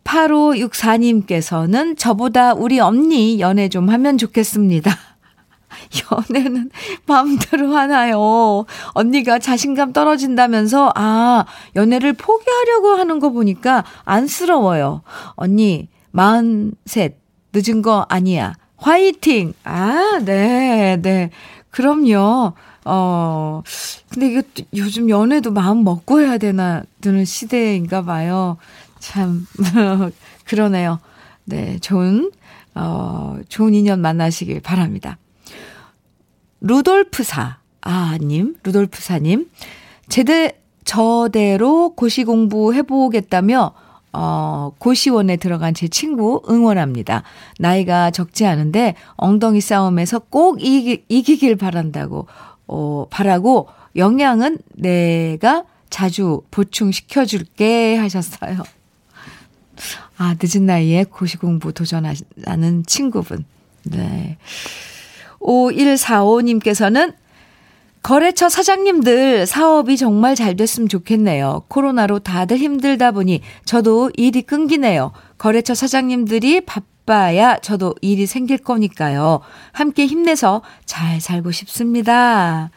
8564님께서는 0.05 1.97
저보다 1.99 2.53
우리 2.55 2.79
언니 2.81 3.41
연애 3.41 3.69
좀 3.69 3.89
하면 3.89 4.19
좋겠습니다. 4.19 4.91
연애는 6.31 6.71
마음대로 7.07 7.77
하나요? 7.77 8.65
언니가 8.93 9.39
자신감 9.39 9.93
떨어진다면서, 9.93 10.93
아, 10.95 11.45
연애를 11.75 12.13
포기하려고 12.13 12.95
하는 12.95 13.19
거 13.19 13.31
보니까 13.31 13.85
안쓰러워요. 14.05 15.03
언니, 15.35 15.89
43, 16.15 17.11
늦은 17.53 17.83
거 17.83 18.07
아니야. 18.09 18.55
화이팅! 18.77 19.55
아, 19.65 20.21
네, 20.25 20.99
네. 21.01 21.31
그럼요. 21.71 22.53
어, 22.85 23.63
근데 24.11 24.29
이게 24.29 24.43
요즘 24.77 25.09
연애도 25.09 25.53
마음 25.53 25.85
먹고 25.85 26.21
해야 26.21 26.39
되나, 26.39 26.83
드는 27.01 27.25
시대인가 27.25 28.03
봐요. 28.03 28.59
참, 29.05 29.47
그러네요. 30.47 30.99
네, 31.45 31.79
좋은, 31.81 32.33
어, 32.75 33.37
좋은 33.51 33.75
인연 33.75 34.01
만나시길 34.01 34.61
바랍니다. 34.61 35.19
루돌프사, 36.63 37.59
아, 37.83 38.19
님, 38.23 38.57
루돌프사님. 38.65 39.51
제대, 40.09 40.59
저대로 40.85 41.91
고시 41.95 42.25
공부 42.25 42.73
해보겠다며, 42.73 43.75
어, 44.15 44.73
고시원에 44.79 45.37
들어간 45.37 45.75
제 45.75 45.87
친구 45.87 46.43
응원합니다. 46.49 47.25
나이가 47.59 48.11
적지 48.11 48.47
않은데 48.47 48.95
엉덩이 49.17 49.61
싸움에서 49.61 50.19
꼭 50.19 50.65
이기, 50.65 51.05
이기길 51.11 51.57
바란다고, 51.57 52.27
어, 52.67 53.07
바라고 53.11 53.69
영양은 53.97 54.59
내가 54.75 55.65
자주 55.91 56.41
보충시켜줄게 56.51 57.97
하셨어요. 57.97 58.63
아, 60.17 60.37
늦은 60.41 60.67
나이에 60.67 61.05
고시 61.05 61.37
공부 61.37 61.73
도전하는 61.73 62.85
친구분. 62.87 63.45
네. 63.85 64.39
5145님께서는 65.41 67.15
거래처 68.03 68.51
사장님들 68.51 69.47
사업이 69.47 69.97
정말 69.97 70.35
잘 70.35 70.57
됐으면 70.57 70.89
좋겠네요. 70.89 71.65
코로나로 71.69 72.19
다들 72.19 72.59
힘들다 72.59 73.13
보니 73.13 73.41
저도 73.65 74.11
일이 74.17 74.43
끊기네요. 74.43 75.13
거래처 75.39 75.75
사장님들이 75.75 76.67
바빠야 76.67 77.59
저도 77.59 77.95
일이 78.03 78.27
생길 78.27 78.59
거니까요. 78.59 79.41
함께 79.73 80.07
힘내서 80.07 80.61
잘 80.85 81.21
살고 81.21 81.51
싶습니다. 81.51 82.71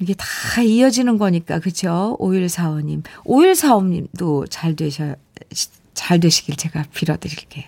이게 0.00 0.14
다 0.14 0.26
이어지는 0.62 1.18
거니까, 1.18 1.60
그죠? 1.60 2.16
5145님. 2.18 3.04
5145님도 3.24 4.46
잘 4.50 4.74
되셔, 4.74 5.14
잘 5.94 6.20
되시길 6.20 6.56
제가 6.56 6.84
빌어드릴게요. 6.92 7.64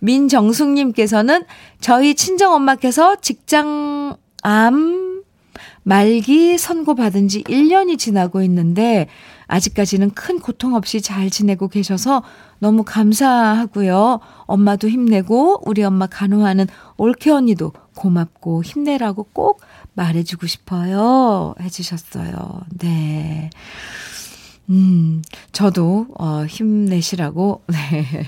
민정숙님께서는 0.00 1.44
저희 1.80 2.14
친정엄마께서 2.14 3.20
직장암 3.20 5.08
말기 5.82 6.58
선고받은 6.58 7.28
지 7.28 7.42
1년이 7.44 7.98
지나고 7.98 8.42
있는데 8.42 9.08
아직까지는 9.46 10.10
큰 10.10 10.38
고통 10.38 10.74
없이 10.74 11.00
잘 11.00 11.30
지내고 11.30 11.68
계셔서 11.68 12.22
너무 12.58 12.84
감사하고요. 12.84 14.20
엄마도 14.40 14.88
힘내고 14.88 15.62
우리 15.64 15.82
엄마 15.82 16.06
간호하는 16.06 16.66
올케 16.98 17.30
언니도 17.30 17.72
고맙고 17.96 18.62
힘내라고 18.62 19.24
꼭 19.32 19.62
말해주고 19.94 20.46
싶어요. 20.46 21.54
해주셨어요. 21.60 22.60
네. 22.78 23.50
음, 24.70 25.22
저도, 25.52 26.06
어, 26.18 26.44
힘내시라고, 26.46 27.62
네. 27.68 28.26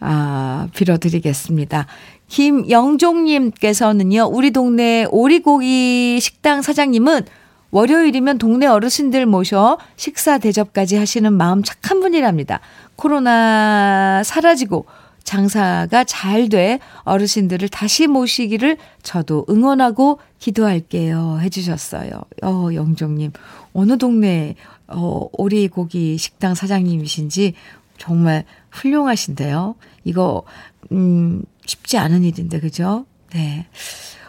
아, 0.00 0.68
빌어드리겠습니다. 0.74 1.86
김영종님께서는요, 2.28 4.24
우리 4.32 4.50
동네 4.50 5.06
오리고기 5.10 6.18
식당 6.20 6.62
사장님은 6.62 7.24
월요일이면 7.70 8.38
동네 8.38 8.66
어르신들 8.66 9.26
모셔 9.26 9.78
식사 9.96 10.38
대접까지 10.38 10.96
하시는 10.96 11.32
마음 11.32 11.62
착한 11.62 12.00
분이랍니다. 12.00 12.60
코로나 12.96 14.22
사라지고 14.24 14.86
장사가 15.24 16.04
잘 16.04 16.48
돼 16.48 16.78
어르신들을 17.02 17.68
다시 17.68 18.06
모시기를 18.06 18.76
저도 19.02 19.44
응원하고 19.50 20.20
기도할게요. 20.38 21.38
해주셨어요. 21.40 22.20
어, 22.42 22.68
영종님. 22.72 23.32
어느 23.74 23.98
동네, 23.98 24.54
어, 24.88 25.28
오리고기 25.32 26.18
식당 26.18 26.54
사장님이신지 26.54 27.54
정말 27.98 28.44
훌륭하신데요. 28.70 29.74
이거, 30.04 30.44
음, 30.92 31.42
쉽지 31.64 31.98
않은 31.98 32.24
일인데, 32.24 32.60
그죠? 32.60 33.06
네. 33.32 33.66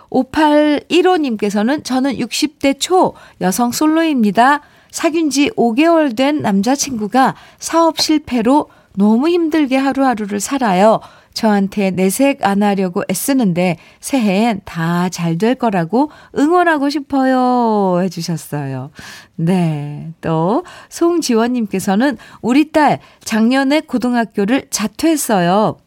5815님께서는 0.09 1.83
저는 1.83 2.15
60대 2.15 2.79
초 2.79 3.13
여성 3.41 3.71
솔로입니다. 3.71 4.61
사귄 4.89 5.29
지 5.29 5.49
5개월 5.51 6.15
된 6.15 6.41
남자친구가 6.41 7.35
사업 7.59 7.99
실패로 7.99 8.69
너무 8.97 9.29
힘들게 9.29 9.77
하루하루를 9.77 10.39
살아요. 10.39 10.99
저한테 11.35 11.91
내색 11.91 12.43
안 12.43 12.63
하려고 12.63 13.03
애쓰는데 13.11 13.77
새해엔 13.99 14.61
다 14.65 15.07
잘 15.09 15.37
될 15.37 15.53
거라고 15.53 16.09
응원하고 16.35 16.89
싶어요. 16.89 18.01
해주셨어요. 18.01 18.89
네. 19.35 20.13
또, 20.21 20.63
송지원님께서는 20.89 22.17
우리 22.41 22.71
딸 22.71 22.99
작년에 23.23 23.81
고등학교를 23.81 24.65
자퇴했어요. 24.71 25.77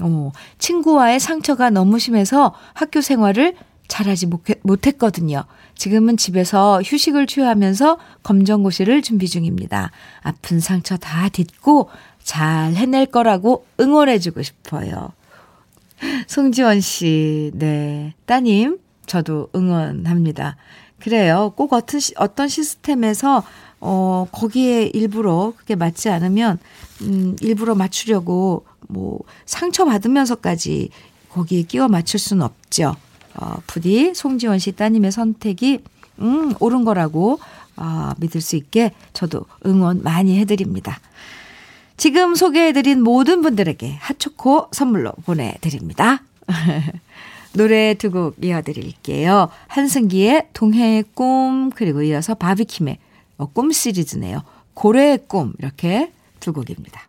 어, 0.00 0.32
친구와의 0.58 1.20
상처가 1.20 1.68
너무 1.68 1.98
심해서 1.98 2.54
학교 2.72 3.02
생활을 3.02 3.56
잘하지 3.86 4.28
못했거든요. 4.62 5.44
지금은 5.74 6.16
집에서 6.16 6.80
휴식을 6.82 7.26
취하면서 7.26 7.98
검정고시를 8.22 9.02
준비 9.02 9.28
중입니다. 9.28 9.90
아픈 10.22 10.58
상처 10.60 10.96
다 10.96 11.28
딛고 11.28 11.90
잘 12.24 12.72
해낼 12.74 13.06
거라고 13.06 13.66
응원해주고 13.78 14.42
싶어요. 14.42 15.12
송지원 16.26 16.80
씨, 16.80 17.52
네. 17.54 18.14
따님, 18.26 18.78
저도 19.06 19.50
응원합니다. 19.54 20.56
그래요. 20.98 21.52
꼭 21.54 21.74
어떤, 21.74 22.00
어떤 22.16 22.48
시스템에서, 22.48 23.44
어, 23.80 24.26
거기에 24.32 24.90
일부러 24.94 25.52
그게 25.56 25.74
맞지 25.76 26.08
않으면, 26.08 26.58
음, 27.02 27.36
일부러 27.42 27.74
맞추려고, 27.74 28.64
뭐, 28.88 29.20
상처받으면서까지 29.44 30.88
거기에 31.28 31.62
끼워 31.62 31.88
맞출 31.88 32.18
수는 32.18 32.42
없죠. 32.42 32.96
어, 33.36 33.56
부디 33.66 34.14
송지원 34.14 34.58
씨 34.58 34.72
따님의 34.72 35.12
선택이, 35.12 35.80
음, 36.20 36.54
옳은 36.58 36.84
거라고, 36.84 37.38
아, 37.76 38.14
믿을 38.18 38.40
수 38.40 38.56
있게 38.56 38.92
저도 39.12 39.44
응원 39.66 40.02
많이 40.02 40.38
해드립니다. 40.38 41.00
지금 41.96 42.34
소개해드린 42.34 43.02
모든 43.02 43.40
분들에게 43.42 43.96
핫초코 44.00 44.68
선물로 44.72 45.12
보내드립니다. 45.24 46.22
노래 47.54 47.94
두 47.94 48.10
곡 48.10 48.34
이어드릴게요. 48.42 49.48
한승기의 49.68 50.48
동해의 50.52 51.04
꿈, 51.14 51.70
그리고 51.70 52.02
이어서 52.02 52.34
바비킴의 52.34 52.98
어, 53.38 53.46
꿈 53.46 53.70
시리즈네요. 53.70 54.42
고래의 54.74 55.20
꿈, 55.28 55.52
이렇게 55.60 56.10
두 56.40 56.52
곡입니다. 56.52 57.08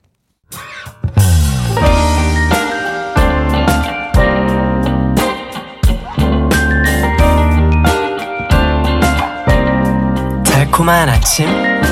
달콤한 10.46 11.10
아침, 11.10 11.48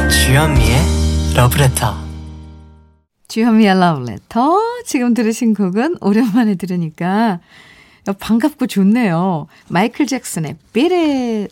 주현미의 0.10 1.34
러브레터. 1.36 2.03
주현미의 3.34 3.80
러브레터. 3.80 4.60
지금 4.86 5.16
들으신 5.16 5.56
곡은 5.56 5.98
오랜만에 6.02 6.54
들으니까 6.54 7.40
반갑고 8.20 8.68
좋네요. 8.68 9.48
마이클 9.70 10.06
잭슨의 10.06 10.56
비릿 10.72 11.50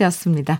이었습니다. 0.00 0.58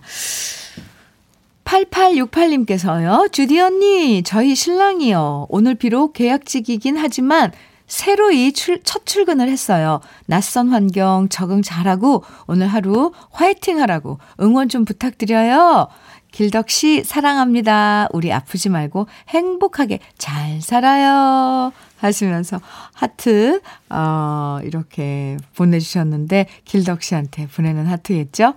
8868님께서요. 1.65 3.33
주디 3.33 3.59
언니, 3.59 4.23
저희 4.23 4.55
신랑이요. 4.55 5.47
오늘 5.49 5.75
비록 5.75 6.13
계약직이긴 6.13 6.95
하지만 6.95 7.51
새로이 7.87 8.53
출, 8.53 8.81
첫 8.81 9.05
출근을 9.05 9.49
했어요. 9.49 9.99
낯선 10.25 10.69
환경 10.69 11.27
적응 11.27 11.61
잘하고 11.61 12.23
오늘 12.47 12.67
하루 12.67 13.11
화이팅 13.31 13.81
하라고 13.81 14.19
응원 14.39 14.69
좀 14.69 14.85
부탁드려요. 14.85 15.89
길덕 16.33 16.71
씨 16.71 17.03
사랑합니다. 17.03 18.07
우리 18.11 18.33
아프지 18.33 18.69
말고 18.69 19.07
행복하게 19.29 19.99
잘 20.17 20.61
살아요. 20.61 21.71
하시면서 21.97 22.59
하트 22.93 23.61
어 23.89 24.59
이렇게 24.63 25.37
보내 25.55 25.79
주셨는데 25.79 26.47
길덕 26.65 27.03
씨한테 27.03 27.47
보내는 27.47 27.85
하트겠죠? 27.85 28.55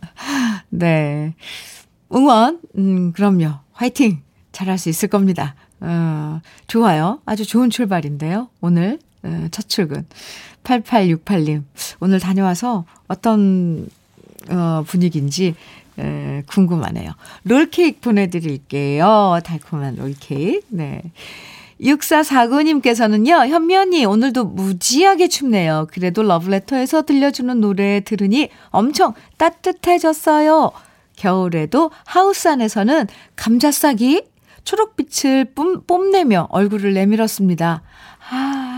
네. 0.68 1.34
응원 2.14 2.60
음 2.76 3.12
그럼요. 3.12 3.54
화이팅. 3.72 4.22
잘할 4.52 4.76
수 4.76 4.90
있을 4.90 5.08
겁니다. 5.08 5.54
어, 5.80 6.40
좋아요. 6.66 7.20
아주 7.24 7.46
좋은 7.46 7.70
출발인데요. 7.70 8.50
오늘 8.60 8.98
어, 9.22 9.46
첫 9.50 9.70
출근. 9.70 10.06
8868님. 10.64 11.64
오늘 12.00 12.20
다녀와서 12.20 12.84
어떤 13.08 13.88
어, 14.50 14.82
분위기인지 14.86 15.54
에, 15.98 16.42
궁금하네요. 16.46 17.12
롤케이크 17.44 18.00
보내드릴게요. 18.00 19.40
달콤한 19.44 19.96
롤케이크. 19.96 20.60
네. 20.68 21.02
6449님께서는요, 21.80 23.48
현미 23.48 23.76
언니, 23.76 24.04
오늘도 24.04 24.44
무지하게 24.44 25.28
춥네요. 25.28 25.86
그래도 25.90 26.22
러브레터에서 26.22 27.02
들려주는 27.02 27.60
노래 27.60 28.00
들으니 28.00 28.50
엄청 28.68 29.14
따뜻해졌어요. 29.38 30.72
겨울에도 31.16 31.90
하우스 32.04 32.48
안에서는 32.48 33.06
감자 33.36 33.70
싹이 33.70 34.24
초록빛을 34.64 35.46
뽐, 35.54 35.82
뽐내며 35.86 36.48
얼굴을 36.50 36.94
내밀었습니다. 36.94 37.82
아, 38.30 38.69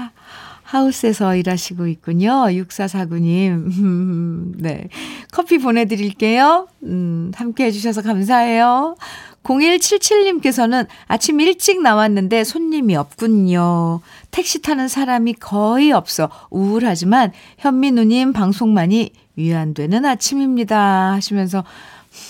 하우스에서 0.73 1.37
일하시고 1.37 1.87
있군요. 1.87 2.47
6449님. 2.47 4.55
네. 4.57 4.89
커피 5.31 5.59
보내드릴게요. 5.59 6.67
음, 6.85 7.31
함께 7.35 7.67
해주셔서 7.67 8.01
감사해요. 8.01 8.97
0177님께서는 9.43 10.87
아침 11.09 11.41
일찍 11.41 11.83
나왔는데 11.83 12.45
손님이 12.45 12.97
없군요. 12.97 14.01
택시 14.31 14.63
타는 14.63 14.89
사람이 14.89 15.35
거의 15.35 15.93
없어 15.93 16.31
우울하지만 16.49 17.33
현미 17.59 17.91
누님 17.91 18.33
방송만이 18.33 19.11
위안되는 19.37 20.07
아침입니다. 20.07 21.13
하시면서 21.13 21.65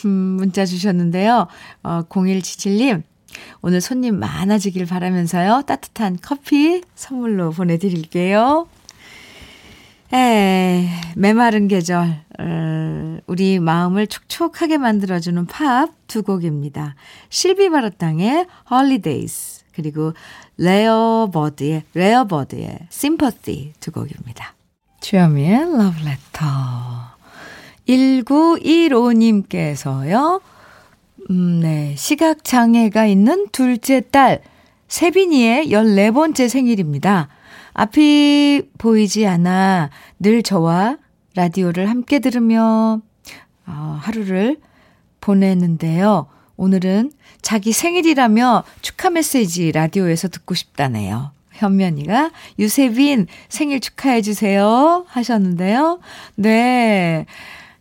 음, 0.05 0.11
문자 0.11 0.65
주셨는데요. 0.65 1.47
어, 1.85 2.03
0177님, 2.09 3.03
오늘 3.61 3.81
손님 3.81 4.19
많아지길 4.19 4.87
바라면서요. 4.87 5.63
따뜻한 5.67 6.19
커피 6.21 6.83
선물로 6.95 7.51
보내드릴게요. 7.51 8.69
에, 10.13 10.89
메마른 11.17 11.69
계절, 11.69 12.21
어, 12.39 13.19
우리 13.27 13.59
마음을 13.59 14.07
촉촉하게 14.07 14.79
만들어주는 14.79 15.47
팝 15.47 15.91
두 16.13 16.23
곡입니다. 16.23 16.95
실비 17.31 17.71
바라땅의 17.71 18.47
Holidays, 18.71 19.65
그리고 19.75 20.13
레어버드의, 20.59 21.85
레어버드의 21.95 22.81
Sympathy 22.91 23.73
두 23.81 23.93
곡입니다. 23.93 24.55
주현미의 25.01 25.63
Love 25.63 26.03
Letter. 26.03 26.53
1915님께서요, 27.89 30.43
음, 31.31 31.61
네. 31.61 31.95
시각장애가 31.97 33.07
있는 33.07 33.47
둘째 33.53 34.01
딸, 34.01 34.43
세빈이의 34.89 35.69
14번째 35.69 36.49
생일입니다. 36.49 37.29
앞이 37.75 38.63
보이지 38.77 39.27
않아 39.27 39.91
늘 40.19 40.43
저와 40.43 40.99
라디오를 41.35 41.89
함께 41.89 42.19
들으며 42.19 43.01
어, 43.67 43.99
하루를 44.03 44.59
보내는데요. 45.21 46.27
오늘은 46.57 47.13
자기 47.41 47.73
생일이라며 47.73 48.65
축하 48.83 49.09
메시지 49.09 49.73
라디오에서 49.73 50.29
듣고 50.29 50.55
싶다네요. 50.55 51.33
현면이가 51.53 52.31
유세빈 52.59 53.27
생일 53.49 53.81
축하해 53.81 54.21
주세요 54.21 55.05
하셨는데요. 55.09 56.01
네. 56.37 57.27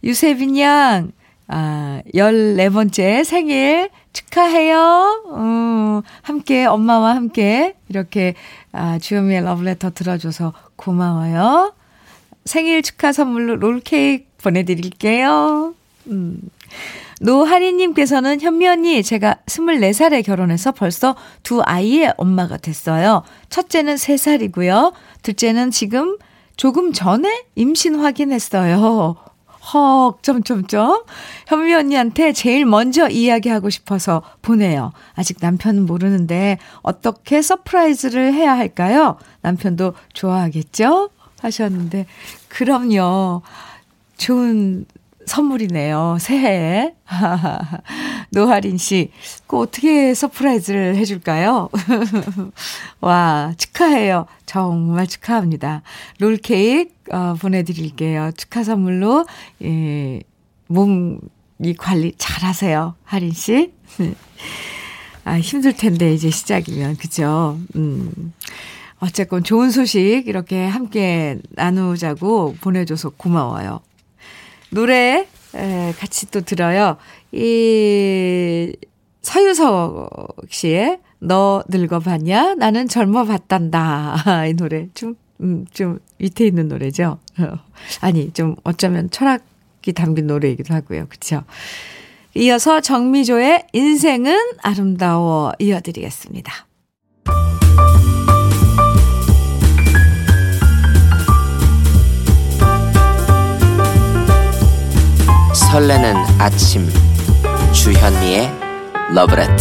유세빈 0.04 0.58
양, 0.60 1.12
아, 1.54 2.02
14번째 2.16 3.26
생일 3.26 3.90
축하해요. 4.14 5.26
음, 5.36 6.02
함께, 6.22 6.66
엄마와 6.66 7.14
함께 7.14 7.76
이렇게, 7.90 8.36
아, 8.72 8.98
주현미의 8.98 9.44
러브레터 9.44 9.92
들어줘서 9.92 10.54
고마워요. 10.78 11.74
생일 12.46 12.82
축하 12.82 13.12
선물로 13.12 13.58
롤케이크 13.58 14.26
보내드릴게요. 14.42 15.76
음. 16.08 16.40
노하리님께서는 17.20 18.40
현미 18.40 18.68
언니, 18.70 19.04
제가 19.04 19.36
24살에 19.46 20.26
결혼해서 20.26 20.72
벌써 20.72 21.18
두 21.44 21.62
아이의 21.62 22.14
엄마가 22.16 22.56
됐어요. 22.56 23.24
첫째는 23.50 23.96
3살이고요. 23.96 24.94
둘째는 25.22 25.70
지금 25.72 26.18
조금 26.56 26.94
전에 26.94 27.44
임신 27.56 27.96
확인했어요. 27.96 29.18
헉, 29.74 30.20
점점점. 30.22 31.04
현미 31.48 31.74
언니한테 31.74 32.34
제일 32.34 32.66
먼저 32.66 33.08
이야기하고 33.10 33.70
싶어서 33.70 34.22
보내요. 34.42 34.92
아직 35.14 35.38
남편은 35.42 35.86
모르는데 35.86 36.58
어떻게 36.82 37.42
surprise를 37.42 38.34
해야 38.34 38.58
할까요? 38.58 39.18
남편도 39.42 39.94
좋아하겠죠? 40.14 41.10
하셨는데, 41.42 42.06
그럼요. 42.50 43.42
좋은 44.18 44.86
선물이네요. 45.26 46.18
새해에. 46.20 46.94
노하린 48.32 48.78
씨, 48.78 49.12
그 49.48 49.60
어떻게 49.60 50.14
surprise를 50.14 50.96
해줄까요? 50.96 51.70
와, 53.02 53.54
축하해요. 53.58 54.26
정말 54.46 55.08
축하합니다. 55.08 55.82
롤케이크, 56.20 56.92
어, 57.12 57.36
보내드릴게요. 57.40 58.32
축하 58.38 58.64
선물로, 58.64 59.26
예, 59.64 60.22
몸, 60.68 61.20
이 61.64 61.74
관리 61.74 62.14
잘 62.18 62.44
하세요. 62.48 62.96
하린 63.04 63.32
씨. 63.32 63.74
아, 65.26 65.40
힘들 65.40 65.74
텐데, 65.74 66.14
이제 66.14 66.30
시작이면. 66.30 66.96
그죠? 66.98 67.60
음. 67.76 68.34
어쨌건 69.00 69.44
좋은 69.44 69.72
소식 69.72 70.24
이렇게 70.28 70.66
함께 70.66 71.40
나누자고 71.50 72.56
보내줘서 72.62 73.10
고마워요. 73.10 73.82
노래 74.72 75.28
에, 75.54 75.94
같이 76.00 76.30
또 76.32 76.42
들어요. 76.42 76.98
이 77.32 78.74
서유석 79.22 80.36
씨의 80.50 81.00
너 81.20 81.64
늙어봤냐? 81.70 82.56
나는 82.56 82.88
젊어봤단다. 82.88 84.46
이 84.50 84.54
노래 84.56 84.88
좀, 84.94 85.16
음, 85.42 85.66
좀 85.72 86.00
위태 86.18 86.46
있는 86.46 86.68
노래죠. 86.68 87.20
아니, 88.02 88.32
좀 88.34 88.56
어쩌면 88.64 89.10
철학 89.12 89.44
추억이 89.82 89.94
담긴 89.94 90.28
노래이기도 90.28 90.74
하고요. 90.74 91.08
그쵸? 91.10 91.44
이어서 92.36 92.80
정미조의 92.80 93.68
인생은 93.74 94.38
아름다워 94.62 95.52
이어드리겠습니다. 95.60 96.54
설레는 105.72 106.16
아침 106.38 106.86
주현미의 107.74 108.52
러브레터 109.14 109.56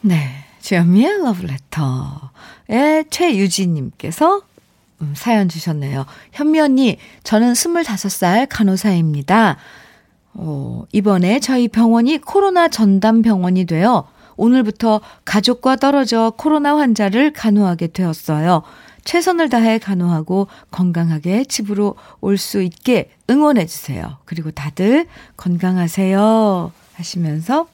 네. 0.00 0.30
주현미의 0.60 1.22
러브레터의 1.22 3.04
최유진님께서 3.08 4.42
음, 5.00 5.12
사연 5.14 5.48
주셨네요. 5.48 6.06
현미 6.32 6.58
언니, 6.58 6.98
저는 7.22 7.52
25살 7.52 8.48
간호사입니다. 8.50 9.58
어, 10.34 10.82
이번에 10.90 11.38
저희 11.38 11.68
병원이 11.68 12.18
코로나 12.18 12.66
전담 12.66 13.22
병원이 13.22 13.64
되어 13.66 14.08
오늘부터 14.36 15.00
가족과 15.24 15.76
떨어져 15.76 16.32
코로나 16.36 16.76
환자를 16.76 17.32
간호하게 17.32 17.88
되었어요. 17.88 18.64
최선을 19.04 19.48
다해 19.48 19.78
간호하고 19.78 20.48
건강하게 20.70 21.44
집으로 21.44 21.96
올 22.20 22.38
수 22.38 22.62
있게 22.62 23.10
응원해 23.30 23.66
주세요. 23.66 24.18
그리고 24.24 24.50
다들 24.50 25.06
건강하세요. 25.36 26.72
하시면서 26.94 27.68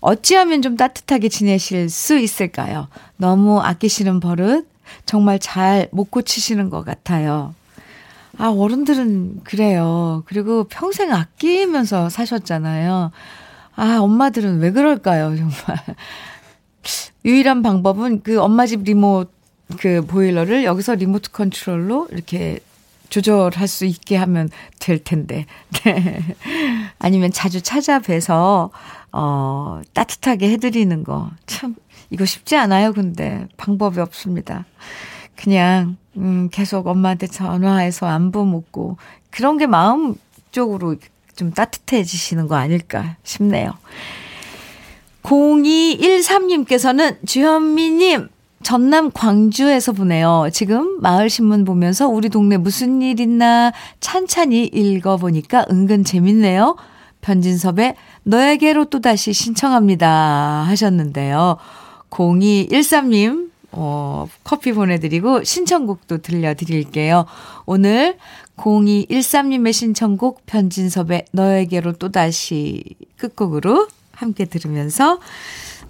어찌하면 0.00 0.62
좀 0.62 0.76
따뜻하게 0.76 1.28
지내실 1.28 1.90
수 1.90 2.16
있을까요? 2.18 2.88
너무 3.16 3.60
아끼시는 3.60 4.20
버릇 4.20 4.66
정말 5.06 5.38
잘 5.38 5.88
못 5.92 6.10
고치시는 6.10 6.70
것 6.70 6.84
같아요. 6.84 7.54
아, 8.38 8.48
어른들은 8.48 9.40
그래요. 9.44 10.22
그리고 10.26 10.64
평생 10.64 11.12
아끼면서 11.12 12.08
사셨잖아요. 12.08 13.12
아, 13.76 13.98
엄마들은 14.00 14.58
왜 14.60 14.72
그럴까요, 14.72 15.36
정말. 15.36 15.52
유일한 17.24 17.62
방법은 17.62 18.22
그 18.22 18.40
엄마 18.40 18.66
집 18.66 18.82
리모트 18.82 19.30
그 19.78 20.04
보일러를 20.06 20.64
여기서 20.64 20.94
리모트 20.94 21.30
컨트롤로 21.30 22.08
이렇게 22.10 22.60
조절할 23.12 23.68
수 23.68 23.84
있게 23.84 24.16
하면 24.16 24.48
될 24.78 25.02
텐데. 25.02 25.44
네. 25.84 26.24
아니면 26.98 27.30
자주 27.30 27.60
찾아뵈서, 27.60 28.70
어, 29.12 29.80
따뜻하게 29.92 30.50
해드리는 30.52 31.04
거. 31.04 31.30
참, 31.46 31.76
이거 32.10 32.24
쉽지 32.24 32.56
않아요, 32.56 32.92
근데. 32.92 33.46
방법이 33.58 34.00
없습니다. 34.00 34.64
그냥, 35.36 35.96
음, 36.16 36.48
계속 36.50 36.86
엄마한테 36.86 37.26
전화해서 37.26 38.06
안부 38.06 38.46
묻고, 38.46 38.96
그런 39.30 39.58
게 39.58 39.66
마음 39.66 40.14
쪽으로 40.50 40.96
좀 41.36 41.52
따뜻해지시는 41.52 42.48
거 42.48 42.56
아닐까 42.56 43.16
싶네요. 43.24 43.74
0213님께서는 45.22 47.26
주현미님, 47.26 48.28
전남 48.62 49.10
광주에서 49.12 49.92
보내요. 49.92 50.48
지금 50.52 51.00
마을신문 51.00 51.64
보면서 51.64 52.08
우리 52.08 52.28
동네 52.28 52.56
무슨 52.56 53.02
일 53.02 53.20
있나 53.20 53.72
찬찬히 54.00 54.64
읽어보니까 54.66 55.66
은근 55.70 56.04
재밌네요. 56.04 56.76
변진섭의 57.20 57.94
너에게로 58.24 58.86
또다시 58.86 59.32
신청합니다. 59.32 60.64
하셨는데요. 60.66 61.56
0213님, 62.10 63.50
어, 63.72 64.26
커피 64.44 64.72
보내드리고 64.72 65.44
신청곡도 65.44 66.18
들려드릴게요. 66.18 67.24
오늘 67.64 68.18
0213님의 68.56 69.72
신청곡 69.72 70.44
변진섭의 70.46 71.26
너에게로 71.32 71.92
또다시 71.94 72.84
끝곡으로 73.16 73.88
함께 74.12 74.44
들으면서 74.44 75.18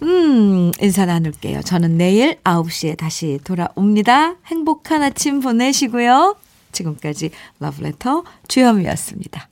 음, 0.02 0.72
인사 0.80 1.06
나눌게요. 1.06 1.62
저는 1.62 1.96
내일 1.96 2.36
9시에 2.42 2.96
다시 2.96 3.38
돌아옵니다. 3.44 4.36
행복한 4.46 5.02
아침 5.02 5.40
보내시고요. 5.40 6.36
지금까지 6.72 7.30
러브레터 7.60 8.24
주현미였습니다. 8.48 9.51